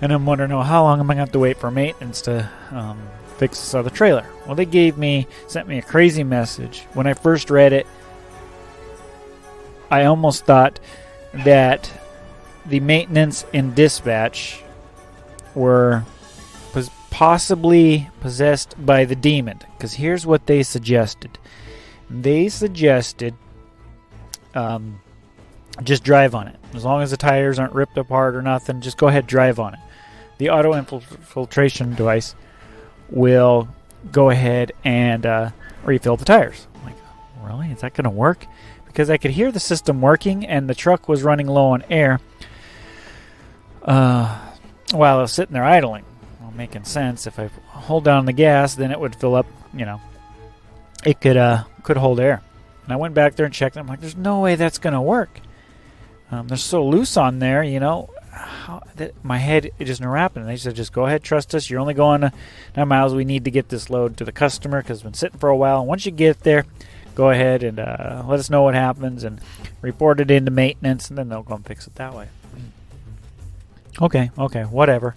[0.01, 2.49] and I'm wondering, how long am I going to have to wait for maintenance to
[2.71, 3.01] um,
[3.37, 4.25] fix this other trailer?
[4.45, 6.81] Well, they gave me, sent me a crazy message.
[6.93, 7.87] When I first read it,
[9.89, 10.79] I almost thought
[11.33, 11.91] that
[12.65, 14.63] the maintenance and dispatch
[15.55, 16.03] were
[17.17, 19.59] possibly possessed by the demon.
[19.75, 21.39] Because here's what they suggested
[22.11, 23.33] they suggested
[24.53, 25.01] um,
[25.81, 26.55] just drive on it.
[26.75, 29.73] As long as the tires aren't ripped apart or nothing, just go ahead drive on
[29.73, 29.79] it.
[30.37, 32.35] The auto infiltration device
[33.09, 33.67] will
[34.11, 35.49] go ahead and uh,
[35.83, 36.67] refill the tires.
[36.75, 36.95] I'm like,
[37.41, 37.71] really?
[37.71, 38.45] Is that going to work?
[38.85, 42.19] Because I could hear the system working and the truck was running low on air
[43.83, 44.39] uh,
[44.91, 46.03] while I was sitting there idling
[46.57, 47.27] making sense.
[47.27, 49.45] If I hold down the gas, then it would fill up.
[49.73, 50.01] You know,
[51.05, 52.41] it could uh could hold air.
[52.83, 53.77] And I went back there and checked.
[53.77, 55.39] I'm like, there's no way that's gonna work.
[56.31, 58.09] Um, they're so loose on there, you know.
[58.37, 60.41] How, that, my head it just wrapping.
[60.41, 61.69] And they said, just go ahead, trust us.
[61.69, 62.21] You're only going
[62.75, 63.13] nine miles.
[63.13, 65.57] We need to get this load to the customer because it's been sitting for a
[65.57, 65.79] while.
[65.79, 66.65] And once you get there,
[67.15, 69.41] go ahead and uh, let us know what happens and
[69.81, 72.27] report it into maintenance, and then they'll go and fix it that way.
[73.99, 75.15] Okay, okay, whatever.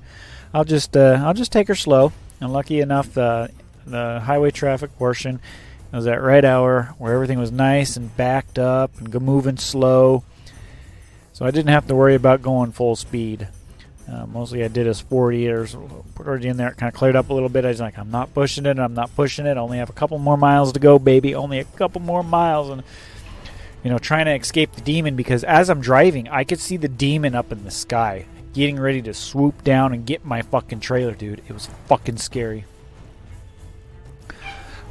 [0.55, 2.13] I'll just uh, I'll just take her slow.
[2.41, 3.51] And lucky enough, the
[3.85, 5.41] the highway traffic portion
[5.93, 10.25] was at right hour where everything was nice and backed up and moving slow.
[11.41, 13.49] So I didn't have to worry about going full speed.
[14.07, 15.67] Uh, mostly I did a sporty or
[16.19, 16.69] already in there.
[16.69, 17.65] It kind of cleared up a little bit.
[17.65, 18.79] I was like, I'm not pushing it.
[18.79, 19.57] I'm not pushing it.
[19.57, 21.35] I only have a couple more miles to go, baby.
[21.35, 22.69] Only a couple more miles.
[22.69, 22.83] And,
[23.83, 26.89] you know, trying to escape the demon because as I'm driving, I could see the
[26.89, 31.15] demon up in the sky getting ready to swoop down and get my fucking trailer,
[31.15, 31.41] dude.
[31.49, 32.67] It was fucking scary.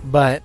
[0.03, 0.41] But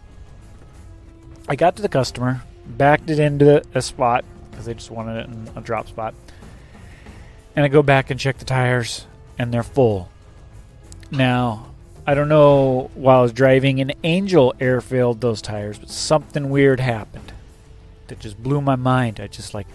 [1.48, 5.26] I got to the customer, backed it into a spot because they just wanted it
[5.28, 6.14] in a drop spot.
[7.57, 9.07] And I go back and check the tires,
[9.38, 10.09] and they're full.
[11.11, 11.70] Now,
[12.07, 16.50] I don't know while I was driving, an angel air filled those tires, but something
[16.50, 17.32] weird happened
[18.09, 19.20] that just blew my mind.
[19.20, 19.66] I just like,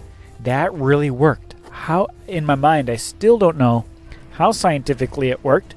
[0.41, 3.85] that really worked how in my mind I still don't know
[4.31, 5.75] how scientifically it worked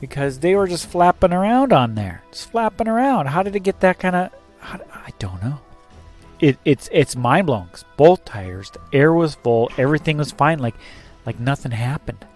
[0.00, 3.26] because they were just flapping around on there, just flapping around.
[3.26, 4.32] How did it get that kind of?
[4.62, 5.60] I don't know.
[6.42, 7.70] It, it's it's mind blowing.
[7.96, 10.74] Both tires, the air was full, everything was fine, like
[11.24, 12.26] like nothing happened.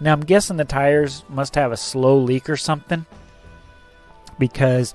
[0.00, 3.06] Now I'm guessing the tires must have a slow leak or something
[4.40, 4.92] because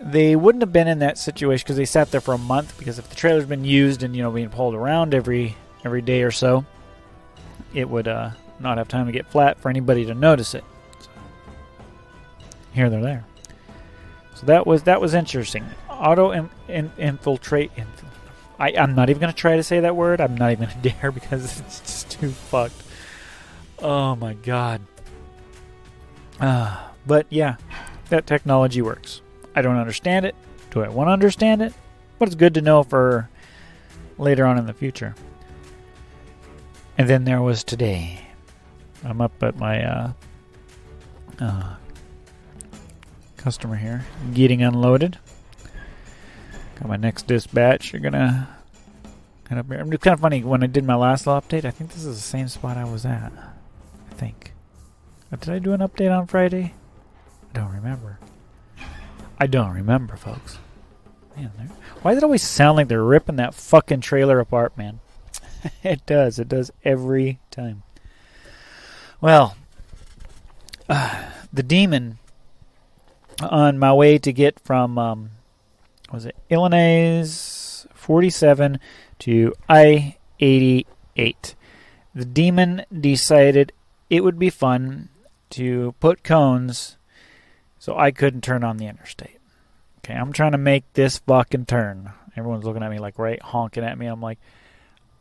[0.00, 2.78] they wouldn't have been in that situation because they sat there for a month.
[2.78, 5.54] Because if the trailer's been used and you know being pulled around every
[5.84, 6.64] every day or so,
[7.74, 10.64] it would uh, not have time to get flat for anybody to notice it.
[11.00, 11.10] So,
[12.72, 13.26] here they're there.
[14.36, 15.66] So that was that was interesting.
[15.98, 17.72] Auto in, in, infiltrate.
[18.58, 20.20] I, I'm not even going to try to say that word.
[20.20, 22.82] I'm not even going to dare because it's just too fucked.
[23.80, 24.80] Oh my god.
[26.40, 27.56] Uh, but yeah,
[28.10, 29.22] that technology works.
[29.54, 30.34] I don't understand it.
[30.70, 31.72] Do I want to understand it?
[32.18, 33.28] But it's good to know for
[34.18, 35.14] later on in the future.
[36.96, 38.20] And then there was today.
[39.04, 40.12] I'm up at my uh,
[41.38, 41.74] uh,
[43.36, 45.18] customer here, getting unloaded.
[46.78, 47.92] Got my next dispatch.
[47.92, 48.48] You're gonna
[49.56, 49.80] up here.
[49.80, 51.64] It's kind of funny when I did my last little update.
[51.64, 53.32] I think this is the same spot I was at.
[54.10, 54.52] I think.
[55.32, 56.74] Uh, did I do an update on Friday?
[57.50, 58.18] I don't remember.
[59.38, 60.58] I don't remember, folks.
[61.36, 61.50] Man,
[62.02, 65.00] why does it always sound like they're ripping that fucking trailer apart, man?
[65.82, 66.38] it does.
[66.38, 67.84] It does every time.
[69.20, 69.56] Well,
[70.88, 72.18] uh, the demon
[73.40, 75.30] on my way to get from um,
[76.12, 78.78] was it Illinois 47
[79.20, 81.54] to I 88.
[82.14, 83.72] The demon decided
[84.08, 85.08] it would be fun
[85.50, 86.96] to put cones
[87.78, 89.38] so I couldn't turn on the interstate.
[89.98, 92.12] Okay, I'm trying to make this fucking turn.
[92.36, 94.06] Everyone's looking at me like right honking at me.
[94.06, 94.38] I'm like,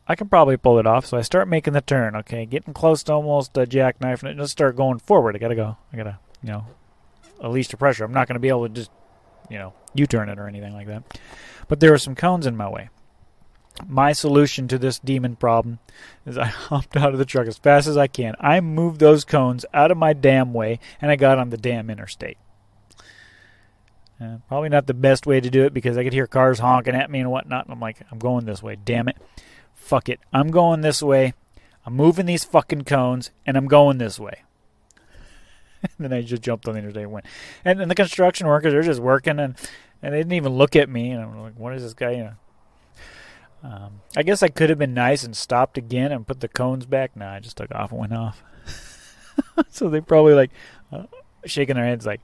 [0.07, 1.05] I can probably pull it off.
[1.05, 2.15] So I start making the turn.
[2.15, 5.35] Okay, getting close to almost a jackknife, and just start going forward.
[5.35, 5.77] I gotta go.
[5.91, 6.65] I gotta, you know,
[7.41, 8.05] release the pressure.
[8.05, 8.91] I'm not gonna be able to just,
[9.49, 11.03] you know, U-turn it or anything like that.
[11.67, 12.89] But there were some cones in my way.
[13.85, 15.79] My solution to this demon problem
[16.25, 18.35] is I hopped out of the truck as fast as I can.
[18.39, 21.89] I moved those cones out of my damn way, and I got on the damn
[21.89, 22.37] interstate.
[24.19, 26.95] Uh, probably not the best way to do it because I could hear cars honking
[26.95, 27.65] at me and whatnot.
[27.65, 28.75] And I'm like, I'm going this way.
[28.75, 29.17] Damn it.
[29.75, 30.19] Fuck it.
[30.33, 31.33] I'm going this way.
[31.85, 34.41] I'm moving these fucking cones and I'm going this way.
[35.81, 37.25] And then I just jumped on the interstate and went.
[37.65, 39.55] And, and the construction workers are just working and,
[40.01, 41.11] and they didn't even look at me.
[41.11, 42.11] And I'm like, what is this guy?
[42.11, 42.33] You know.
[43.63, 46.85] Um, I guess I could have been nice and stopped again and put the cones
[46.85, 47.15] back.
[47.15, 48.43] No, I just took off and went off.
[49.69, 50.51] so they probably like
[50.91, 51.03] uh,
[51.45, 52.21] shaking their heads like,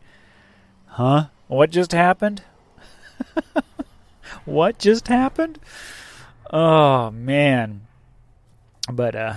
[0.85, 1.25] huh?
[1.47, 2.43] What just happened?
[4.45, 5.59] what just happened?
[6.51, 7.87] Oh man.
[8.91, 9.33] But uh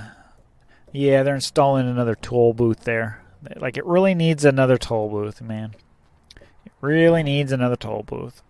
[0.92, 3.22] yeah, they're installing another toll booth there.
[3.56, 5.74] Like it really needs another toll booth, man.
[6.36, 8.42] It really needs another toll booth.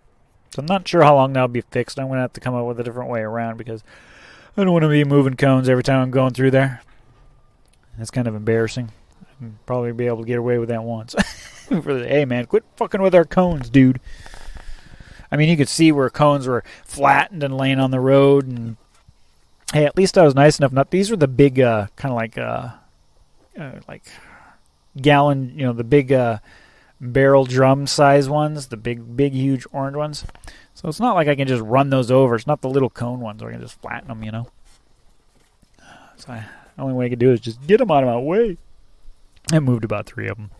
[0.50, 1.98] So I'm not sure how long that'll be fixed.
[1.98, 3.84] I'm gonna have to come up with a different way around because
[4.56, 6.80] I don't want to be moving cones every time I'm going through there.
[7.98, 8.90] That's kind of embarrassing.
[9.42, 11.14] I'll probably be able to get away with that once.
[11.68, 14.00] hey man, quit fucking with our cones, dude.
[15.30, 18.76] I mean, you could see where cones were flattened and laying on the road, and
[19.72, 20.72] hey, at least I was nice enough.
[20.72, 22.70] Not these were the big, uh, kind of like, uh,
[23.58, 24.04] uh, like
[25.00, 26.38] gallon, you know, the big uh,
[27.00, 30.24] barrel drum size ones, the big, big, huge orange ones.
[30.74, 32.34] So it's not like I can just run those over.
[32.34, 34.48] It's not the little cone ones I can just flatten them, you know.
[36.16, 38.18] So I, the only way I could do is just get them out of my
[38.18, 38.58] way.
[39.52, 40.50] I moved about three of them.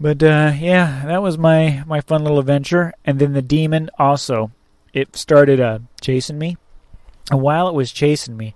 [0.00, 2.92] But uh, yeah, that was my my fun little adventure.
[3.04, 4.52] And then the demon also,
[4.92, 6.56] it started uh, chasing me.
[7.30, 8.54] And while it was chasing me,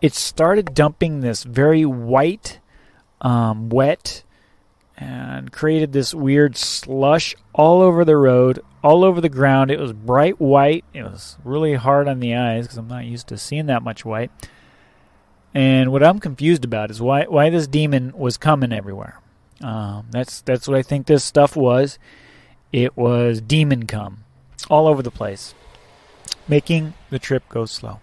[0.00, 2.58] it started dumping this very white,
[3.20, 4.22] um, wet,
[4.96, 9.70] and created this weird slush all over the road, all over the ground.
[9.70, 10.84] It was bright white.
[10.94, 14.04] It was really hard on the eyes because I'm not used to seeing that much
[14.04, 14.30] white.
[15.54, 19.20] And what I'm confused about is why why this demon was coming everywhere.
[19.62, 21.98] Um, that's that's what I think this stuff was.
[22.72, 24.24] It was demon come
[24.68, 25.54] all over the place,
[26.48, 28.00] making the trip go slow.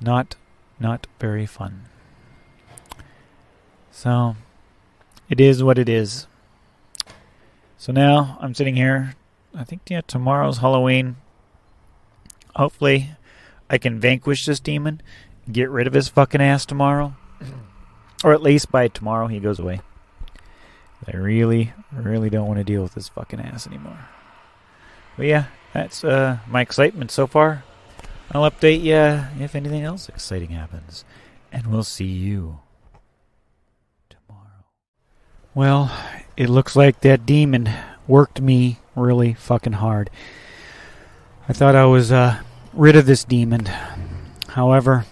[0.00, 0.36] Not
[0.80, 1.84] not very fun.
[3.98, 4.36] So
[5.28, 6.28] it is what it is.
[7.78, 9.16] So now I'm sitting here.
[9.52, 11.16] I think yeah, tomorrow's Halloween.
[12.54, 13.10] Hopefully,
[13.68, 15.02] I can vanquish this demon,
[15.50, 17.16] get rid of his fucking ass tomorrow.
[18.24, 19.80] Or at least by tomorrow he goes away.
[21.06, 24.08] I really, really don't want to deal with this fucking ass anymore.
[25.16, 27.62] But yeah, that's uh, my excitement so far.
[28.32, 31.04] I'll update you if anything else exciting happens.
[31.52, 32.58] And we'll see you.
[35.58, 35.90] Well,
[36.36, 37.68] it looks like that demon
[38.06, 40.08] worked me really fucking hard.
[41.48, 42.40] I thought I was uh,
[42.72, 43.68] rid of this demon.
[44.50, 45.04] However,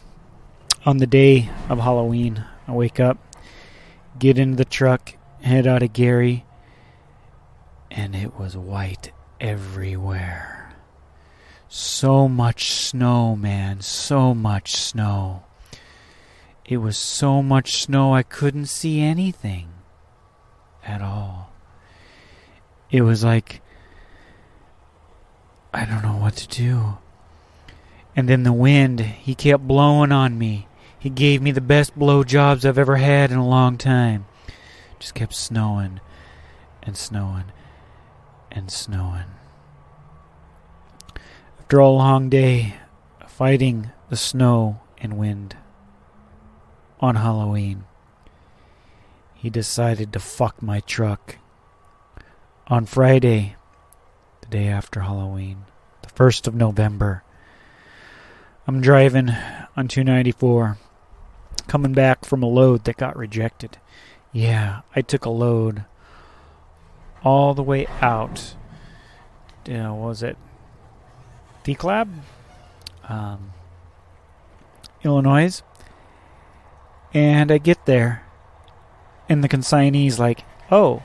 [0.85, 3.19] on the day of Halloween, I wake up,
[4.21, 6.45] get into the truck, head out of Gary,
[7.91, 10.77] and it was white everywhere.
[11.67, 15.43] So much snow, man, so much snow.
[16.65, 19.71] It was so much snow I couldn't see anything
[20.87, 21.53] at all.
[22.91, 23.61] It was like
[25.77, 26.97] I don't know what to do.
[28.15, 30.69] And then the wind, he kept blowing on me.
[30.99, 34.25] He gave me the best blow jobs I've ever had in a long time.
[34.99, 36.01] Just kept snowing
[36.83, 37.53] and snowing
[38.51, 39.27] and snowing.
[41.61, 42.77] After a long day
[43.27, 45.57] fighting the snow and wind
[47.01, 47.85] on Halloween,
[49.37, 51.37] he decided to fuck my truck.
[52.69, 53.55] On Friday,
[54.41, 55.67] the day after Halloween,
[56.03, 57.23] the 1st of November,
[58.67, 59.31] I'm driving
[59.77, 60.79] on 294,
[61.69, 63.79] coming back from a load that got rejected.
[64.33, 65.85] Yeah, I took a load
[67.23, 68.57] all the way out.
[69.67, 70.37] You know, was it
[71.65, 72.09] DeKalb,
[73.09, 73.53] um,
[75.05, 75.63] Illinois?
[77.15, 78.26] And I get there,
[79.29, 81.03] and the consignee's like, "Oh,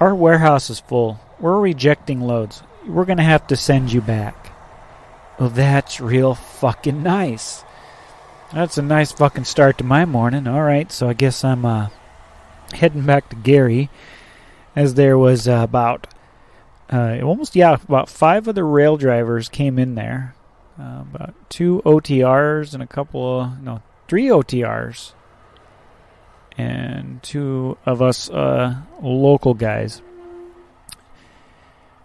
[0.00, 1.20] our warehouse is full.
[1.40, 2.62] We're rejecting loads.
[2.86, 4.52] We're gonna have to send you back."
[5.38, 7.64] Well, that's real fucking nice.
[8.52, 10.46] That's a nice fucking start to my morning.
[10.46, 11.88] All right, so I guess I'm uh,
[12.72, 13.90] heading back to Gary,
[14.76, 16.06] as there was uh, about
[16.92, 20.34] uh, almost yeah about five other rail drivers came in there,
[20.78, 25.12] uh, about two OTRs and a couple of no three OTRs,
[26.56, 30.02] and two of us uh, local guys.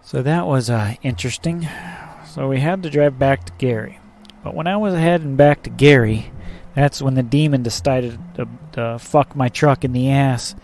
[0.01, 1.67] So that was uh, interesting.
[2.25, 3.99] So we had to drive back to Gary.
[4.43, 6.31] But when I was heading back to Gary,
[6.73, 10.55] that's when the demon decided to, to fuck my truck in the ass.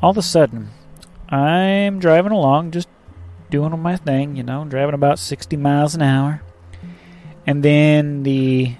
[0.00, 0.70] All of a sudden,
[1.28, 2.88] I'm driving along, just
[3.50, 6.42] doing my thing, you know, driving about 60 miles an hour.
[7.46, 8.76] And then the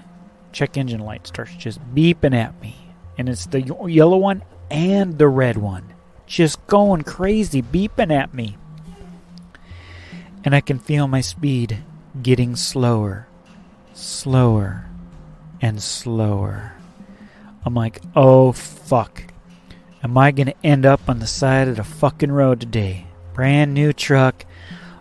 [0.51, 2.82] check engine light starts just beeping at me.
[3.17, 5.93] And it's the yellow one and the red one.
[6.25, 8.57] Just going crazy, beeping at me.
[10.43, 11.83] And I can feel my speed
[12.21, 13.27] getting slower,
[13.93, 14.85] slower,
[15.61, 16.73] and slower.
[17.65, 19.23] I'm like, oh fuck.
[20.03, 23.07] Am I going to end up on the side of the fucking road today?
[23.33, 24.45] Brand new truck,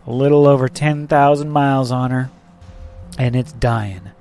[0.07, 2.31] a little over 10,000 miles on her,
[3.19, 4.13] and it's dying.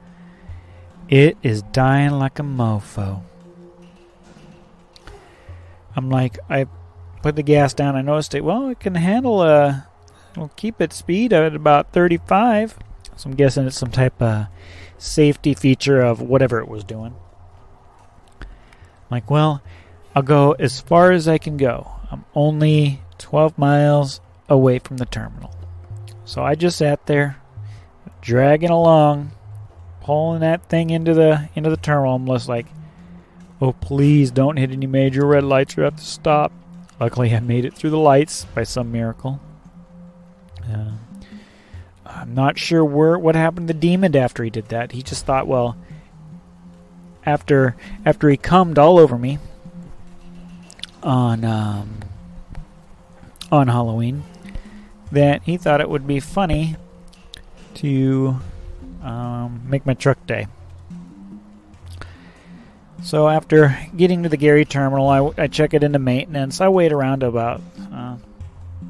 [1.07, 3.21] It is dying like a mofo.
[5.95, 6.67] I'm like, I
[7.21, 7.95] put the gas down.
[7.95, 8.43] I noticed it.
[8.43, 9.87] Well, it can handle uh, a
[10.37, 12.77] We'll keep its speed at about 35.
[13.15, 14.47] So I'm guessing it's some type of
[14.97, 17.15] safety feature of whatever it was doing.
[18.41, 18.47] I'm
[19.09, 19.61] like, well,
[20.15, 21.91] I'll go as far as I can go.
[22.09, 25.53] I'm only 12 miles away from the terminal.
[26.23, 27.37] So I just sat there,
[28.21, 29.31] dragging along,
[30.01, 32.15] pulling that thing into the into the terminal.
[32.15, 32.67] I'm just like,
[33.61, 36.51] oh please don't hit any major red lights or have to stop.
[36.99, 39.39] Luckily I made it through the lights by some miracle.
[40.69, 40.91] Uh,
[42.05, 44.91] I'm not sure where what happened to the Demon after he did that.
[44.91, 45.77] He just thought, well,
[47.25, 49.39] after after he cummed all over me
[51.03, 51.99] on um,
[53.51, 54.23] on Halloween,
[55.11, 56.75] that he thought it would be funny
[57.75, 58.37] to
[59.01, 60.47] um, make my truck day.
[63.03, 66.61] So after getting to the Gary terminal, I, I check it into maintenance.
[66.61, 68.17] I wait around about uh,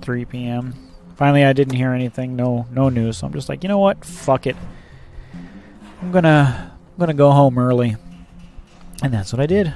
[0.01, 0.75] 3 p.m.
[1.15, 2.35] Finally, I didn't hear anything.
[2.35, 3.17] No, no news.
[3.17, 4.03] So I'm just like, you know what?
[4.03, 4.55] Fuck it.
[6.01, 7.95] I'm gonna, I'm gonna go home early,
[9.01, 9.73] and that's what I did.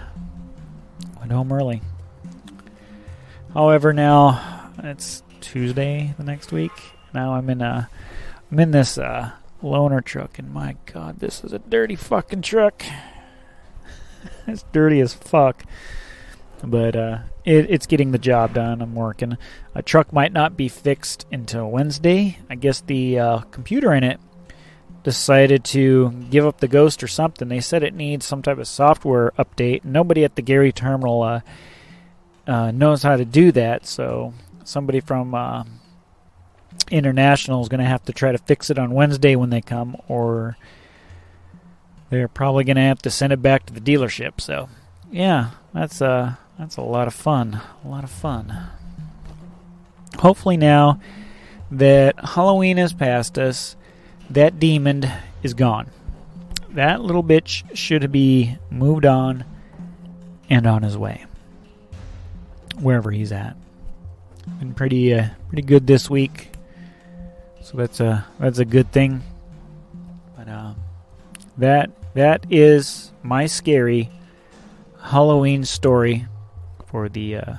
[1.20, 1.82] Went home early.
[3.54, 6.72] However, now it's Tuesday the next week.
[7.14, 7.90] Now I'm in a,
[8.52, 9.32] I'm in this uh,
[9.64, 12.84] loaner truck, and my God, this is a dirty fucking truck.
[14.48, 15.64] it's dirty as fuck.
[16.64, 18.82] But uh, it, it's getting the job done.
[18.82, 19.38] I'm working.
[19.76, 22.40] A truck might not be fixed until Wednesday.
[22.50, 24.20] I guess the uh, computer in it
[25.04, 27.48] decided to give up the ghost or something.
[27.48, 29.86] They said it needs some type of software update.
[29.86, 31.42] Nobody at the Gary terminal uh,
[32.48, 35.64] uh, knows how to do that, so somebody from uh,
[36.90, 39.96] International is going to have to try to fix it on Wednesday when they come,
[40.08, 40.58] or
[42.10, 44.42] they're probably going to have to send it back to the dealership.
[44.42, 44.70] So,
[45.12, 47.62] yeah, that's uh that's a lot of fun.
[47.84, 48.68] A lot of fun.
[50.20, 51.00] Hopefully, now
[51.72, 53.76] that Halloween has passed us,
[54.30, 55.06] that demon
[55.44, 55.90] is gone.
[56.72, 59.46] That little bitch should be moved on
[60.50, 61.26] and on his way.
[62.80, 63.56] Wherever he's at.
[64.60, 66.52] Been pretty uh, pretty good this week.
[67.62, 69.24] So that's a that's a good thing.
[71.58, 74.10] That that is my scary
[75.02, 76.28] Halloween story
[76.88, 77.54] for the uh,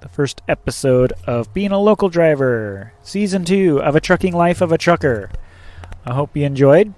[0.00, 4.72] the first episode of being a local driver, season two of a trucking life of
[4.72, 5.30] a trucker.
[6.04, 6.94] I hope you enjoyed.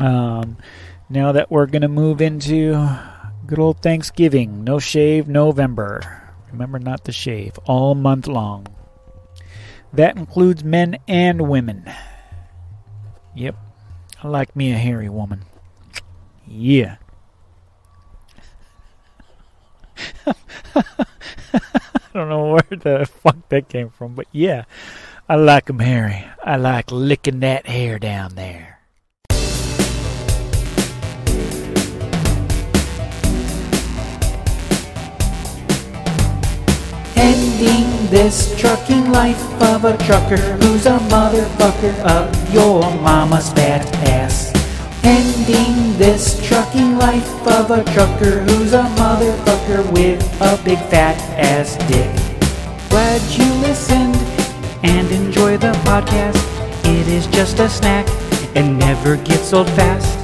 [0.00, 0.56] Um,
[1.08, 2.98] now that we're to move into
[3.46, 6.32] good old Thanksgiving, no shave November.
[6.50, 8.66] Remember not to shave all month long.
[9.92, 11.90] That includes men and women.
[13.36, 13.56] Yep,
[14.22, 15.44] I like me a hairy woman.
[16.54, 16.96] Yeah.
[20.26, 20.34] I
[22.12, 24.64] don't know where the fuck that came from, but yeah,
[25.30, 26.26] I like 'em hairy.
[26.44, 28.80] I like licking that hair down there.
[37.16, 44.51] Ending this trucking life of a trucker who's a motherfucker of your mama's fat ass.
[45.04, 51.76] Ending this trucking life of a trucker who's a motherfucker with a big fat ass
[51.88, 52.10] dick.
[52.88, 54.16] Glad you listened
[54.84, 56.40] and enjoy the podcast.
[56.84, 58.06] It is just a snack
[58.54, 60.18] and never gets old fast.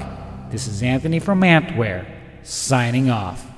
[0.49, 2.05] This is Anthony from Antware,
[2.43, 3.50] signing off.